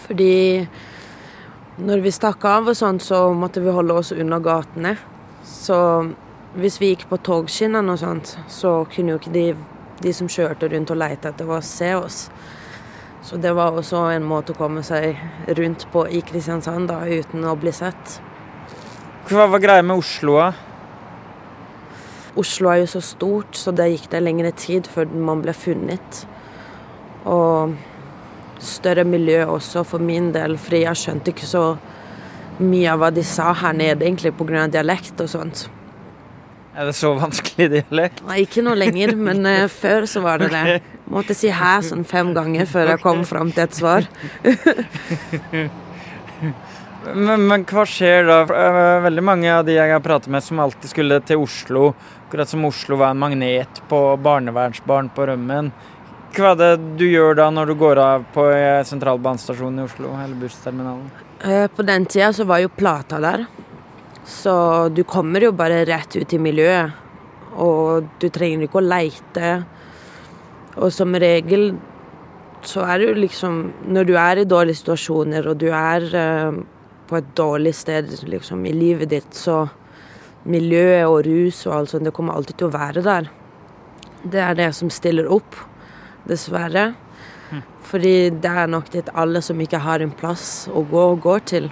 Fordi 0.05 0.69
når 1.81 2.05
vi 2.05 2.13
stakk 2.13 2.45
av 2.45 2.69
og 2.69 2.77
sånn, 2.77 3.01
så 3.01 3.25
måtte 3.33 3.63
vi 3.65 3.73
holde 3.73 3.97
oss 4.03 4.13
unna 4.13 4.37
gatene. 4.43 4.99
Så 5.49 5.79
hvis 6.59 6.81
vi 6.81 6.91
gikk 6.93 7.07
på 7.09 7.19
togskinnene 7.25 7.95
og 7.95 8.01
sånt, 8.03 8.35
så 8.53 8.83
kunne 8.93 9.15
jo 9.15 9.21
ikke 9.21 9.33
de, 9.33 9.47
de 10.05 10.13
som 10.13 10.29
kjørte 10.29 10.69
rundt 10.73 10.93
og 10.93 11.01
leita 11.01 11.33
etter 11.33 11.49
oss, 11.49 11.71
se 11.81 11.95
oss. 11.97 12.19
Så 13.23 13.39
det 13.41 13.55
var 13.55 13.77
også 13.79 14.03
en 14.13 14.27
måte 14.27 14.53
å 14.53 14.59
komme 14.59 14.83
seg 14.85 15.17
rundt 15.57 15.87
på 15.93 16.05
i 16.11 16.21
Kristiansand 16.27 16.91
da, 16.91 17.05
uten 17.07 17.47
å 17.47 17.55
bli 17.57 17.73
sett. 17.73 18.19
Hva 19.31 19.47
var 19.49 19.63
greia 19.63 19.87
med 19.87 20.03
Oslo, 20.03 20.37
da? 20.43 20.51
Oslo 22.37 22.71
er 22.73 22.83
jo 22.83 22.91
så 22.91 23.03
stort, 23.05 23.57
så 23.57 23.73
det 23.77 23.91
gikk 23.93 24.11
det 24.13 24.23
lengre 24.25 24.53
tid 24.57 24.89
før 24.91 25.11
man 25.13 25.45
ble 25.45 25.55
funnet. 25.57 26.23
Og 27.29 27.77
større 28.63 29.05
miljø 29.09 29.45
også 29.53 29.85
for 29.87 30.03
min 30.03 30.33
del, 30.35 30.57
fordi 30.61 30.85
jeg 30.85 31.01
skjønte 31.01 31.33
ikke 31.33 31.49
så 31.49 31.67
mye 32.63 32.89
av 32.93 33.01
hva 33.01 33.13
de 33.15 33.25
sa 33.27 33.53
her 33.57 33.77
nede, 33.77 34.05
egentlig 34.05 34.35
pga. 34.37 34.67
dialekt 34.67 35.21
og 35.21 35.31
sånt. 35.31 35.69
Er 36.73 36.89
det 36.89 36.95
så 36.97 37.11
vanskelig 37.19 37.69
dialekt? 37.75 38.23
Nei, 38.25 38.43
ikke 38.47 38.63
noe 38.65 38.79
lenger, 38.79 39.13
men 39.19 39.45
uh, 39.45 39.69
før 39.69 40.07
så 40.09 40.23
var 40.25 40.41
det 40.41 40.49
det. 40.55 40.81
Måtte 41.13 41.37
si 41.37 41.51
'hæ' 41.53 41.83
sånn 41.85 42.05
fem 42.09 42.33
ganger 42.33 42.65
før 42.65 42.95
jeg 42.95 43.03
kom 43.03 43.25
fram 43.29 43.53
til 43.53 43.67
et 43.67 43.77
svar. 43.77 44.09
Men, 47.03 47.49
men 47.51 47.65
hva 47.67 47.83
skjer 47.83 48.29
da? 48.29 48.37
Eh, 48.47 49.01
Veldig 49.03 49.23
mange 49.27 49.49
av 49.51 49.65
de 49.67 49.75
jeg 49.75 49.91
har 49.91 50.03
pratet 50.05 50.31
med 50.31 50.45
som 50.47 50.61
alltid 50.63 50.93
skulle 50.93 51.17
til 51.27 51.41
Oslo, 51.43 51.89
akkurat 52.29 52.49
som 52.49 52.63
Oslo 52.69 52.95
var 53.01 53.11
en 53.11 53.19
magnet 53.19 53.81
på 53.91 53.99
barnevernsbarn 54.23 55.09
på 55.11 55.27
rømmen. 55.27 55.73
Hva 56.37 56.53
er 56.53 56.61
det 56.61 56.71
du 57.01 57.05
gjør 57.09 57.35
da 57.41 57.49
når 57.51 57.73
du 57.73 57.75
går 57.81 57.99
av 57.99 58.23
på 58.37 58.47
eh, 58.55 58.85
sentralbanestasjonen 58.87 59.83
i 59.83 59.87
Oslo, 59.89 60.15
eller 60.15 60.39
bussterminalen? 60.45 61.11
På 61.75 61.83
den 61.83 62.07
tida 62.07 62.31
så 62.33 62.47
var 62.47 62.63
jo 62.63 62.71
Plata 62.71 63.19
der. 63.19 63.49
Så 64.25 64.89
du 64.95 65.03
kommer 65.05 65.43
jo 65.43 65.53
bare 65.57 65.85
rett 65.89 66.17
ut 66.17 66.33
i 66.33 66.41
miljøet. 66.43 66.99
Og 67.61 68.07
du 68.23 68.29
trenger 68.33 68.67
ikke 68.67 68.81
å 68.81 68.87
leite. 68.87 69.55
Og 70.79 70.93
som 70.95 71.15
regel 71.15 71.73
så 72.63 72.85
er 72.87 73.03
jo 73.03 73.15
liksom 73.19 73.57
Når 73.91 74.05
du 74.07 74.13
er 74.17 74.39
i 74.39 74.49
dårlige 74.49 74.79
situasjoner, 74.79 75.49
og 75.51 75.59
du 75.59 75.67
er 75.75 76.05
eh, 76.15 76.61
på 77.11 77.19
et 77.19 77.31
dårlig 77.37 77.75
sted 77.75 78.09
liksom 78.31 78.63
i 78.67 78.73
livet 78.73 79.11
ditt, 79.11 79.35
så 79.35 79.67
Miljøet 80.43 81.07
og 81.07 81.21
rus 81.23 81.61
og 81.69 81.75
alt 81.77 81.93
sånt, 81.93 82.07
det 82.07 82.15
kommer 82.17 82.35
alltid 82.35 82.57
til 82.59 82.67
å 82.67 82.75
være 82.75 83.03
der. 83.07 83.29
Det 84.27 84.41
er 84.43 84.57
det 84.59 84.73
som 84.75 84.91
stiller 84.91 85.29
opp, 85.31 85.55
dessverre. 86.27 86.89
Fordi 87.87 88.33
det 88.43 88.51
er 88.51 88.71
nok 88.71 88.91
dit 88.91 89.11
alle 89.15 89.43
som 89.45 89.61
ikke 89.63 89.83
har 89.85 90.03
en 90.03 90.11
plass 90.11 90.67
å 90.67 90.83
gå, 90.89 91.05
går 91.23 91.45
til. 91.47 91.71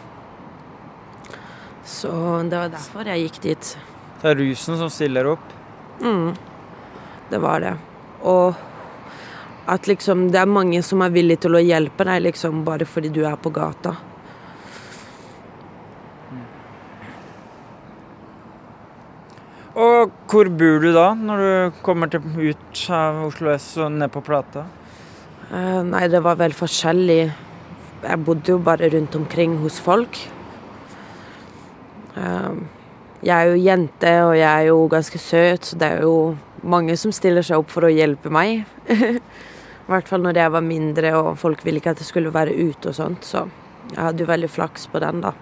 Så 1.90 2.11
det 2.46 2.57
var 2.57 2.70
derfor 2.70 3.09
jeg 3.11 3.26
gikk 3.26 3.40
dit. 3.48 3.70
Det 4.20 4.31
er 4.31 4.38
rusen 4.38 4.79
som 4.79 4.90
stiller 4.92 5.26
opp. 5.33 5.55
Mm. 6.00 6.37
Det 7.31 7.40
var 7.42 7.64
det. 7.64 7.72
Og 8.22 8.55
at 9.70 9.88
liksom 9.90 10.29
det 10.31 10.40
er 10.40 10.50
mange 10.50 10.83
som 10.87 11.03
er 11.03 11.12
villige 11.14 11.44
til 11.46 11.59
å 11.59 11.64
hjelpe 11.64 12.07
deg 12.07 12.22
liksom 12.29 12.62
bare 12.66 12.87
fordi 12.88 13.11
du 13.14 13.24
er 13.26 13.37
på 13.40 13.53
gata. 13.55 13.96
Og 19.81 20.11
hvor 20.29 20.50
bor 20.50 20.83
du 20.83 20.90
da, 20.92 21.12
når 21.14 21.40
du 21.40 21.79
kommer 21.87 22.11
til, 22.11 22.24
ut 22.37 22.81
av 22.92 23.22
Oslo 23.29 23.53
S 23.55 23.72
og 23.79 23.92
ned 23.94 24.11
på 24.12 24.22
Plata? 24.26 24.66
Eh, 25.50 25.81
nei, 25.87 26.09
det 26.11 26.20
var 26.26 26.37
vel 26.40 26.55
forskjellig. 26.57 27.22
Jeg 28.03 28.24
bodde 28.26 28.53
jo 28.53 28.59
bare 28.66 28.90
rundt 28.92 29.14
omkring 29.16 29.57
hos 29.62 29.79
folk. 29.83 30.18
Eh, 32.20 32.52
jeg 33.20 33.35
er 33.37 33.50
jo 33.50 33.61
jente, 33.61 34.12
og 34.24 34.35
jeg 34.38 34.48
er 34.48 34.66
jo 34.70 34.87
ganske 34.92 35.20
søt, 35.20 35.66
så 35.68 35.78
det 35.80 35.88
er 35.92 36.04
jo 36.06 36.14
mange 36.62 36.96
som 36.96 37.12
stiller 37.12 37.44
seg 37.44 37.61
opp 37.61 37.72
for 37.72 37.85
å 37.85 37.92
hjelpe 37.92 38.33
meg. 38.33 38.64
I 38.90 39.90
hvert 39.90 40.09
fall 40.09 40.22
når 40.24 40.38
jeg 40.40 40.54
var 40.54 40.64
mindre 40.64 41.12
og 41.18 41.33
folk 41.40 41.64
ville 41.66 41.83
ikke 41.83 41.96
at 41.96 42.00
jeg 42.00 42.09
skulle 42.09 42.33
være 42.33 42.54
ute 42.54 42.92
og 42.92 42.96
sånt, 42.96 43.26
så 43.26 43.44
jeg 43.90 44.00
hadde 44.00 44.22
jo 44.22 44.30
veldig 44.30 44.50
flaks 44.52 44.87
på 44.90 45.00
den, 45.02 45.22
da. 45.24 45.35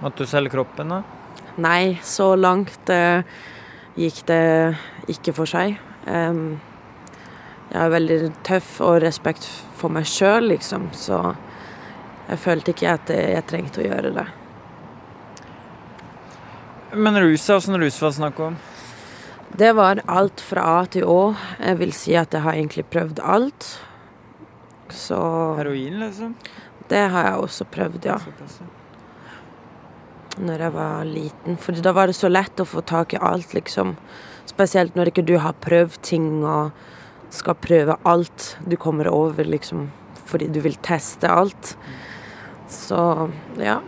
Måtte 0.00 0.24
du 0.24 0.30
selge 0.30 0.54
kroppen, 0.54 0.90
da? 0.90 1.02
Nei, 1.62 1.98
så 2.02 2.32
langt 2.34 2.90
eh, 2.90 3.22
gikk 3.94 4.24
det 4.26 4.44
ikke 5.12 5.34
for 5.36 5.46
seg. 5.46 5.76
Um, 6.08 6.56
jeg 7.70 7.78
er 7.80 7.92
veldig 7.94 8.18
tøff 8.46 8.78
og 8.84 9.02
respekt 9.04 9.46
for 9.78 9.92
meg 9.94 10.08
sjøl, 10.08 10.48
liksom, 10.50 10.90
så 10.96 11.20
jeg 12.26 12.40
følte 12.40 12.74
ikke 12.74 12.96
at 12.96 13.12
jeg 13.14 13.46
trengte 13.50 13.84
å 13.84 13.86
gjøre 13.86 14.14
det. 14.16 14.26
Men 16.96 17.20
ruset, 17.20 17.56
åssen 17.56 17.78
rus 17.80 18.00
var 18.02 18.08
det 18.08 18.16
snakk 18.20 18.40
om? 18.40 18.56
Det 19.56 19.72
var 19.72 20.00
alt 20.06 20.40
fra 20.42 20.62
A 20.80 20.86
til 20.90 21.06
Å. 21.06 21.34
Jeg 21.58 21.78
vil 21.78 21.92
si 21.94 22.14
at 22.18 22.34
jeg 22.34 22.42
har 22.42 22.56
egentlig 22.56 22.84
prøvd 22.90 23.20
alt. 23.22 23.66
Så 24.94 25.18
Heroin, 25.58 26.00
liksom? 26.02 26.34
Det 26.90 27.02
har 27.10 27.28
jeg 27.28 27.42
også 27.42 27.66
prøvd, 27.70 28.06
ja. 28.06 28.18
Når 30.38 30.66
jeg 30.66 30.74
var 30.74 31.06
liten. 31.08 31.58
For 31.62 31.82
da 31.86 31.94
var 31.94 32.10
det 32.10 32.18
så 32.18 32.30
lett 32.30 32.62
å 32.62 32.68
få 32.68 32.82
tak 32.86 33.14
i 33.14 33.22
alt, 33.22 33.54
liksom. 33.54 33.94
Spesielt 34.50 34.98
når 34.98 35.10
ikke 35.10 35.26
du 35.26 35.36
har 35.42 35.56
prøvd 35.64 35.98
ting 36.02 36.28
og 36.42 36.74
skal 37.34 37.58
prøve 37.58 37.98
alt 38.06 38.54
du 38.66 38.76
kommer 38.78 39.10
over, 39.10 39.46
liksom. 39.46 39.88
Fordi 40.30 40.50
du 40.50 40.60
vil 40.66 40.78
teste 40.82 41.30
alt. 41.30 41.74
Så 42.70 43.30
ja. 43.62 43.80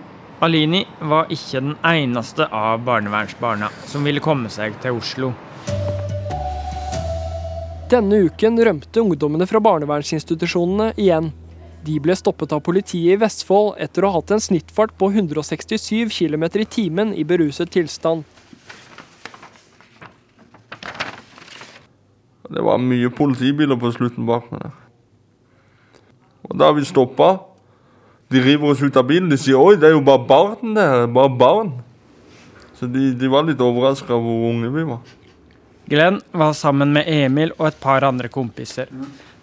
Alini 0.44 0.82
var 1.00 1.30
ikke 1.32 1.62
den 1.62 1.76
eneste 1.80 2.44
av 2.52 2.82
barnevernsbarna 2.84 3.70
som 3.88 4.04
ville 4.04 4.20
komme 4.20 4.50
seg 4.52 4.74
til 4.82 4.98
Oslo. 4.98 5.30
Denne 7.88 8.18
uken 8.26 8.60
rømte 8.60 9.00
ungdommene 9.00 9.46
fra 9.48 9.62
barnevernsinstitusjonene 9.64 10.90
igjen. 11.00 11.30
De 11.86 11.96
ble 12.02 12.16
stoppet 12.18 12.52
av 12.52 12.60
politiet 12.66 13.14
i 13.14 13.20
Vestfold 13.20 13.78
etter 13.80 14.04
å 14.04 14.10
ha 14.10 14.20
hatt 14.20 14.34
en 14.34 14.42
snittfart 14.42 14.92
på 14.98 15.08
167 15.14 16.12
km 16.12 16.44
i 16.60 16.68
timen 16.68 17.14
i 17.14 17.24
beruset 17.24 17.72
tilstand. 17.72 18.26
Det 22.46 22.62
var 22.62 22.82
mye 22.82 23.08
politibiler 23.08 23.78
på 23.80 23.94
slutten 23.94 24.28
bak 24.28 24.52
meg. 24.52 24.68
Og 26.44 26.58
da 26.60 26.74
vi 26.76 26.84
stoppa. 26.84 27.38
De 28.28 28.40
river 28.42 28.72
oss 28.72 28.82
ut 28.82 28.96
av 28.96 29.06
bilen. 29.06 29.28
De 29.30 29.38
sier 29.38 29.58
'oi, 29.58 29.76
det 29.76 29.90
er 29.90 29.94
jo 29.94 30.00
bare 30.00 30.26
barn 30.26 30.74
der'. 30.74 31.06
Bare 31.12 31.30
barn. 31.30 31.72
Så 32.78 32.86
de, 32.86 33.12
de 33.14 33.28
var 33.28 33.46
litt 33.46 33.60
overraska 33.60 34.12
over 34.12 34.26
hvor 34.26 34.50
unge 34.50 34.72
vi 34.74 34.84
var. 34.84 35.00
Glenn 35.86 36.20
var 36.32 36.52
sammen 36.52 36.92
med 36.92 37.06
Emil 37.06 37.52
og 37.58 37.68
et 37.68 37.80
par 37.80 38.04
andre 38.04 38.28
kompiser. 38.28 38.90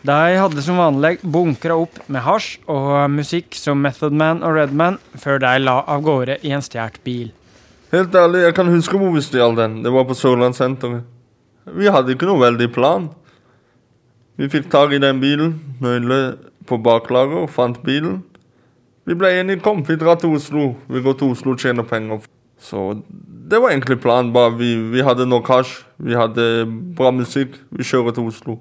De 0.04 0.36
hadde 0.36 0.62
som 0.62 0.78
vanlig 0.78 1.22
bunkra 1.24 1.78
opp 1.80 2.02
med 2.12 2.26
hasj 2.26 2.58
og 2.68 3.08
musikk 3.14 3.56
som 3.56 3.80
Method 3.80 4.12
Man 4.12 4.44
og 4.44 4.58
Redman 4.58 4.98
før 5.16 5.40
de 5.40 5.54
la 5.64 5.78
av 5.88 6.04
gårde 6.04 6.42
i 6.44 6.52
en 6.52 6.66
stjålet 6.66 7.00
bil. 7.08 7.32
Helt 7.94 8.16
ærlig, 8.16 8.42
jeg 8.44 8.56
kan 8.58 8.72
huske 8.74 9.00
hvor 9.00 9.14
vi 9.16 9.24
stjal 9.24 9.56
den. 9.56 9.80
Det 9.86 9.94
var 9.94 10.04
på 10.10 10.18
Sørlandssenteret. 10.18 11.06
Vi 11.78 11.88
hadde 11.88 12.12
ikke 12.12 12.28
noe 12.28 12.42
veldig 12.42 12.68
plan. 12.76 13.08
Vi 14.36 14.50
fikk 14.52 14.68
tak 14.74 14.92
i 14.92 15.00
den 15.00 15.22
bilen, 15.22 15.56
nøkler 15.80 16.34
på 16.68 16.80
baklager, 16.84 17.48
fant 17.48 17.80
bilen. 17.86 18.20
Vi 19.04 19.16
ble 19.20 19.34
enige, 19.36 19.60
kom, 19.64 19.82
vi 19.88 19.96
drar 20.00 20.16
til 20.20 20.36
Oslo. 20.38 20.74
Vi 20.88 21.02
går 21.04 21.14
til 21.20 21.28
Oslo 21.34 21.52
og 21.56 21.60
tjener 21.60 21.84
penger. 21.84 22.20
Så 22.64 23.02
det 23.50 23.60
var 23.62 23.70
egentlig 23.74 24.00
planen. 24.00 24.34
bare 24.34 24.58
vi, 24.58 24.76
vi 24.92 25.02
hadde 25.04 25.26
nok 25.28 25.48
hasj, 25.48 25.84
vi 25.98 26.14
hadde 26.16 26.66
bra 26.96 27.12
musikk. 27.12 27.50
Vi 27.72 27.84
kjører 27.84 28.12
til 28.16 28.24
Oslo. 28.32 28.58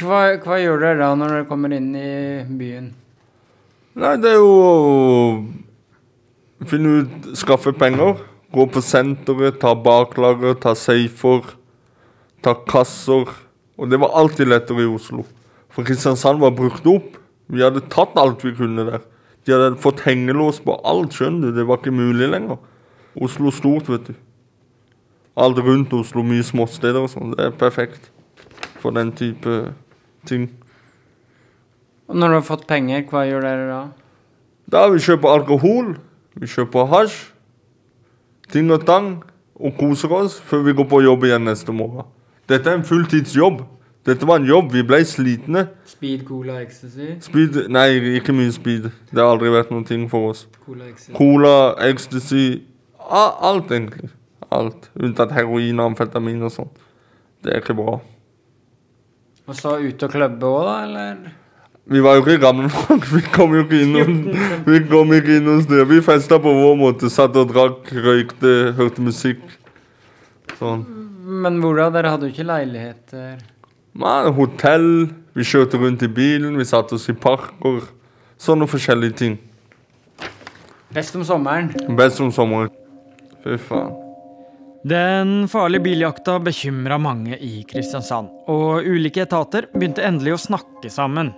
Hva, 0.00 0.36
hva 0.42 0.58
gjør 0.60 0.80
dere 0.82 0.98
da 1.00 1.14
når 1.16 1.28
dere 1.32 1.48
kommer 1.48 1.72
inn 1.72 1.94
i 1.96 2.44
byen? 2.58 2.94
Nei, 3.94 4.16
det 4.18 4.30
er 4.34 4.40
jo 4.42 4.54
å 4.58 5.44
finne 6.66 7.04
ut 7.04 7.10
Skaffe 7.38 7.72
penger. 7.72 8.18
Gå 8.54 8.66
på 8.70 8.80
senteret, 8.82 9.60
ta 9.62 9.74
baklager, 9.78 10.54
ta 10.58 10.74
safer, 10.78 11.42
ta 12.42 12.54
kasser. 12.66 13.30
Og 13.78 13.90
det 13.90 13.98
var 14.02 14.14
alltid 14.18 14.48
lettere 14.50 14.82
i 14.82 14.90
Oslo. 14.90 15.22
For 15.70 15.86
Kristiansand 15.86 16.40
var 16.42 16.50
brukt 16.54 16.86
opp. 16.90 17.23
Vi 17.52 17.62
hadde 17.62 17.84
tatt 17.92 18.16
alt 18.20 18.44
vi 18.44 18.54
kunne 18.56 18.86
der. 18.88 19.04
De 19.44 19.52
hadde 19.52 19.80
fått 19.80 20.04
hengelås 20.06 20.62
på 20.64 20.76
alt, 20.88 21.16
skjønner 21.16 21.50
du. 21.50 21.58
Det 21.58 21.66
var 21.68 21.80
ikke 21.80 21.94
mulig 21.94 22.30
lenger. 22.32 22.60
Oslo 23.20 23.52
stort, 23.54 23.90
vet 23.92 24.08
du. 24.08 24.14
Alt 25.36 25.58
rundt 25.58 25.92
Oslo, 25.92 26.22
mye 26.24 26.44
småsteder 26.46 27.04
og 27.04 27.10
sånn. 27.12 27.34
Det 27.34 27.48
er 27.48 27.58
perfekt 27.58 28.10
for 28.80 28.94
den 28.94 29.12
type 29.16 29.74
ting. 30.28 30.48
Og 32.08 32.16
når 32.16 32.32
du 32.32 32.38
har 32.38 32.48
fått 32.48 32.66
penger, 32.70 33.04
hva 33.10 33.24
gjør 33.28 33.44
dere 33.44 33.68
da? 33.68 33.82
Da 34.70 34.86
vi 34.92 35.02
kjøper 35.02 35.34
alkohol, 35.40 35.94
vi 36.40 36.48
kjøper 36.48 36.88
hasj, 36.92 37.16
ting 38.52 38.70
og 38.72 38.84
tang, 38.88 39.16
og 39.54 39.76
koser 39.78 40.12
oss 40.12 40.36
før 40.48 40.64
vi 40.66 40.74
går 40.76 40.88
på 40.90 41.02
jobb 41.04 41.24
igjen 41.28 41.46
neste 41.48 41.72
morgen. 41.72 42.08
Dette 42.50 42.70
er 42.70 42.80
en 42.80 42.86
fulltidsjobb. 42.86 43.62
Dette 44.04 44.26
var 44.28 44.40
en 44.40 44.48
jobb. 44.48 44.72
Vi 44.74 44.82
ble 44.84 45.00
slitne. 45.08 45.66
Speed, 45.88 46.26
cola, 46.28 46.58
ecstasy? 46.60 47.14
Speed 47.24 47.62
Nei, 47.72 47.88
ikke 48.18 48.34
mye 48.36 48.52
speed. 48.52 48.90
Det 49.08 49.20
har 49.22 49.32
aldri 49.32 49.52
vært 49.54 49.72
noen 49.72 49.86
ting 49.88 50.04
for 50.12 50.34
oss. 50.34 50.44
Cola, 50.66 50.90
ecstasy. 50.90 51.14
Cola, 51.16 51.54
ecstasy 51.88 52.46
Alt, 53.04 53.70
egentlig. 53.72 54.10
Alt. 54.52 54.90
Unntatt 55.00 55.32
heroin 55.36 55.80
og 55.80 55.92
amfetamin 55.92 56.42
og 56.44 56.52
sånt. 56.52 56.84
Det 57.44 57.52
er 57.52 57.64
ikke 57.64 57.76
bra. 57.76 57.98
Og 59.44 59.56
så 59.56 59.76
ute 59.80 60.06
og 60.06 60.12
klubbe 60.12 60.48
òg, 60.48 60.68
da, 60.68 60.76
eller? 60.86 61.32
Vi 61.92 62.00
var 62.00 62.16
jo 62.16 62.22
ikke 62.24 62.38
gamle 62.40 62.70
nok. 62.70 63.08
Vi 63.14 63.20
kom 63.34 63.52
jo 63.56 63.64
ikke 63.66 63.82
inn 63.84 63.92
noen, 63.92 64.20
vi 64.64 64.78
kom 64.88 65.10
ikke 65.12 65.34
inn 65.36 65.44
noen 65.44 65.60
steder. 65.66 65.84
Vi 65.90 65.98
festa 66.04 66.38
på 66.40 66.52
vår 66.56 66.78
måte. 66.80 67.10
Satt 67.12 67.36
og 67.36 67.50
drakk, 67.52 67.90
røykte, 67.92 68.54
hørte 68.78 69.04
musikk. 69.04 69.42
Sånn. 70.56 70.86
Men 71.44 71.58
hvor 71.60 71.76
da? 71.76 71.90
Dere 71.92 72.14
hadde 72.14 72.30
jo 72.30 72.32
ikke 72.32 72.46
leiligheter. 72.48 73.36
Man, 73.94 74.32
hotell. 74.34 75.08
Vi 75.38 75.44
kjørte 75.46 75.78
rundt 75.78 76.02
i 76.02 76.08
bilen. 76.10 76.56
Vi 76.58 76.64
satte 76.66 76.96
oss 76.96 77.06
i 77.10 77.14
parker. 77.14 77.84
Sånne 78.42 78.66
forskjellige 78.66 79.18
ting. 79.20 79.36
Best 80.94 81.14
om 81.14 81.22
sommeren. 81.26 81.70
Best 81.98 82.18
om 82.22 82.32
sommeren. 82.34 82.72
Fy 83.44 83.58
faen. 83.68 83.92
Den 84.84 85.46
farlige 85.48 85.86
biljakta 85.86 86.36
bekymra 86.44 86.98
mange 87.00 87.38
i 87.40 87.62
Kristiansand, 87.64 88.28
og 88.52 88.84
ulike 88.84 89.22
etater 89.22 89.64
begynte 89.72 90.04
endelig 90.04 90.34
å 90.34 90.40
snakke 90.42 90.90
sammen. 90.92 91.30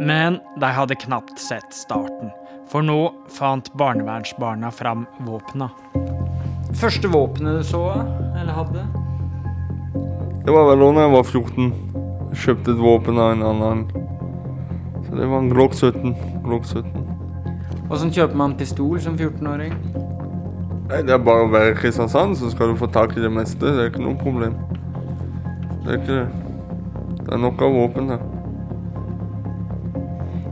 Men 0.00 0.38
de 0.62 0.70
hadde 0.72 0.96
knapt 1.02 1.36
sett 1.42 1.74
starten, 1.76 2.30
for 2.70 2.86
nå 2.86 3.10
fant 3.34 3.68
barnevernsbarna 3.76 4.70
fram 4.72 5.04
våpna. 5.26 5.68
Første 6.80 7.10
våpenet 7.12 7.60
du 7.60 7.68
så, 7.74 7.84
eller 8.40 8.56
hadde? 8.56 8.86
Det 10.46 10.56
var 10.56 10.70
vel 10.72 10.86
da 10.86 11.04
jeg 11.04 11.14
var 11.18 11.28
14. 11.28 12.03
Jeg 12.34 12.48
kjøpte 12.48 12.72
et 12.74 12.80
våpen 12.82 13.18
av 13.22 13.28
en 13.30 13.42
annen. 13.46 13.82
Så 15.06 15.14
det 15.14 15.26
var 15.30 15.38
en 15.38 15.52
Glock 15.52 15.76
17. 15.78 16.16
Glock 16.42 16.64
17. 16.66 16.88
Åssen 17.94 18.10
kjøper 18.10 18.34
man 18.40 18.56
pistol 18.58 18.98
som 18.98 19.14
14-åring? 19.14 19.76
Nei, 20.90 20.98
Det 21.06 21.14
er 21.14 21.22
bare 21.22 21.44
å 21.44 21.52
være 21.52 21.70
i 21.70 21.78
Kristiansand, 21.78 22.34
så 22.40 22.50
skal 22.50 22.72
du 22.72 22.80
få 22.80 22.90
tak 22.90 23.14
i 23.14 23.22
det 23.22 23.30
meste. 23.30 23.62
Det 23.62 23.84
er 23.84 23.92
ikke 23.92 24.02
noe 24.02 24.18
problem. 24.18 24.58
Det 25.84 25.92
er 25.92 26.00
ikke 26.00 26.18
det. 26.18 26.26
Det 27.20 27.32
er 27.38 27.42
nok 27.46 27.62
av 27.62 27.78
våpen 27.78 28.10
her. 28.16 28.26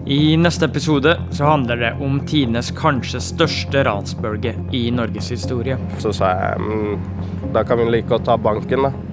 I 0.06 0.36
neste 0.38 0.70
episode 0.70 1.18
så 1.34 1.50
handler 1.50 1.82
det 1.82 1.92
om 1.98 2.22
tidenes 2.30 2.70
kanskje 2.78 3.18
største 3.26 3.82
ransbølge 3.90 4.54
i 4.70 4.86
Norges 4.94 5.34
historie. 5.34 5.82
Så 5.98 6.14
sa 6.14 6.30
jeg 6.30 6.62
mm, 6.62 7.50
da 7.58 7.66
kan 7.66 7.82
vi 7.82 7.90
like 7.90 8.14
godt 8.14 8.30
ta 8.30 8.38
banken, 8.38 8.86
da. 8.86 9.11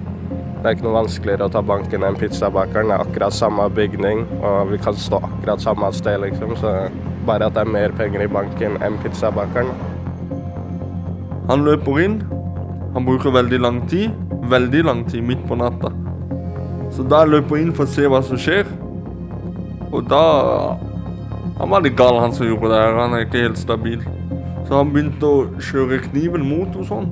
Det 0.60 0.68
er 0.68 0.74
ikke 0.76 0.84
noe 0.84 0.98
vanskeligere 0.98 1.46
å 1.48 1.52
ta 1.54 1.60
banken 1.64 2.02
enn 2.04 2.18
pizzabakeren. 2.20 2.90
Det 2.90 2.96
er 2.98 3.02
akkurat 3.06 3.32
samme 3.32 3.64
bygning, 3.72 4.26
og 4.44 4.74
vi 4.74 4.78
kan 4.84 4.92
stå 4.92 5.22
akkurat 5.24 5.62
samme 5.64 5.88
sted, 5.96 6.18
liksom. 6.20 6.52
Så 6.60 6.72
bare 7.24 7.48
at 7.48 7.56
det 7.56 7.62
er 7.62 7.70
mer 7.72 7.94
penger 7.96 8.26
i 8.26 8.28
banken 8.28 8.76
enn 8.84 8.98
pizzabakeren. 9.00 9.70
Han 11.48 11.64
løper 11.64 12.02
inn. 12.04 12.18
Han 12.92 13.08
bruker 13.08 13.32
veldig 13.32 13.62
lang 13.64 13.80
tid. 13.88 14.12
Veldig 14.52 14.84
lang 14.84 15.00
tid 15.08 15.24
midt 15.24 15.40
på 15.48 15.56
natta. 15.56 15.94
Så 16.92 17.08
da 17.08 17.22
løper 17.24 17.56
jeg 17.56 17.70
inn 17.70 17.74
for 17.80 17.88
å 17.88 17.94
se 17.94 18.04
hva 18.12 18.20
som 18.20 18.36
skjer. 18.40 18.68
Og 19.90 20.04
da 20.12 20.76
Han 21.60 21.68
var 21.68 21.82
litt 21.84 21.96
gal, 21.96 22.16
han 22.16 22.32
som 22.32 22.46
gjorde 22.48 22.70
det 22.72 22.78
her. 22.80 22.94
Han 22.96 23.14
er 23.16 23.26
ikke 23.26 23.42
helt 23.44 23.58
stabil. 23.60 24.00
Så 24.64 24.78
han 24.78 24.92
begynte 24.94 25.28
å 25.28 25.42
kjøre 25.60 25.98
kniven 26.06 26.46
mot 26.48 26.72
henne 26.72 26.88
sånn. 26.88 27.10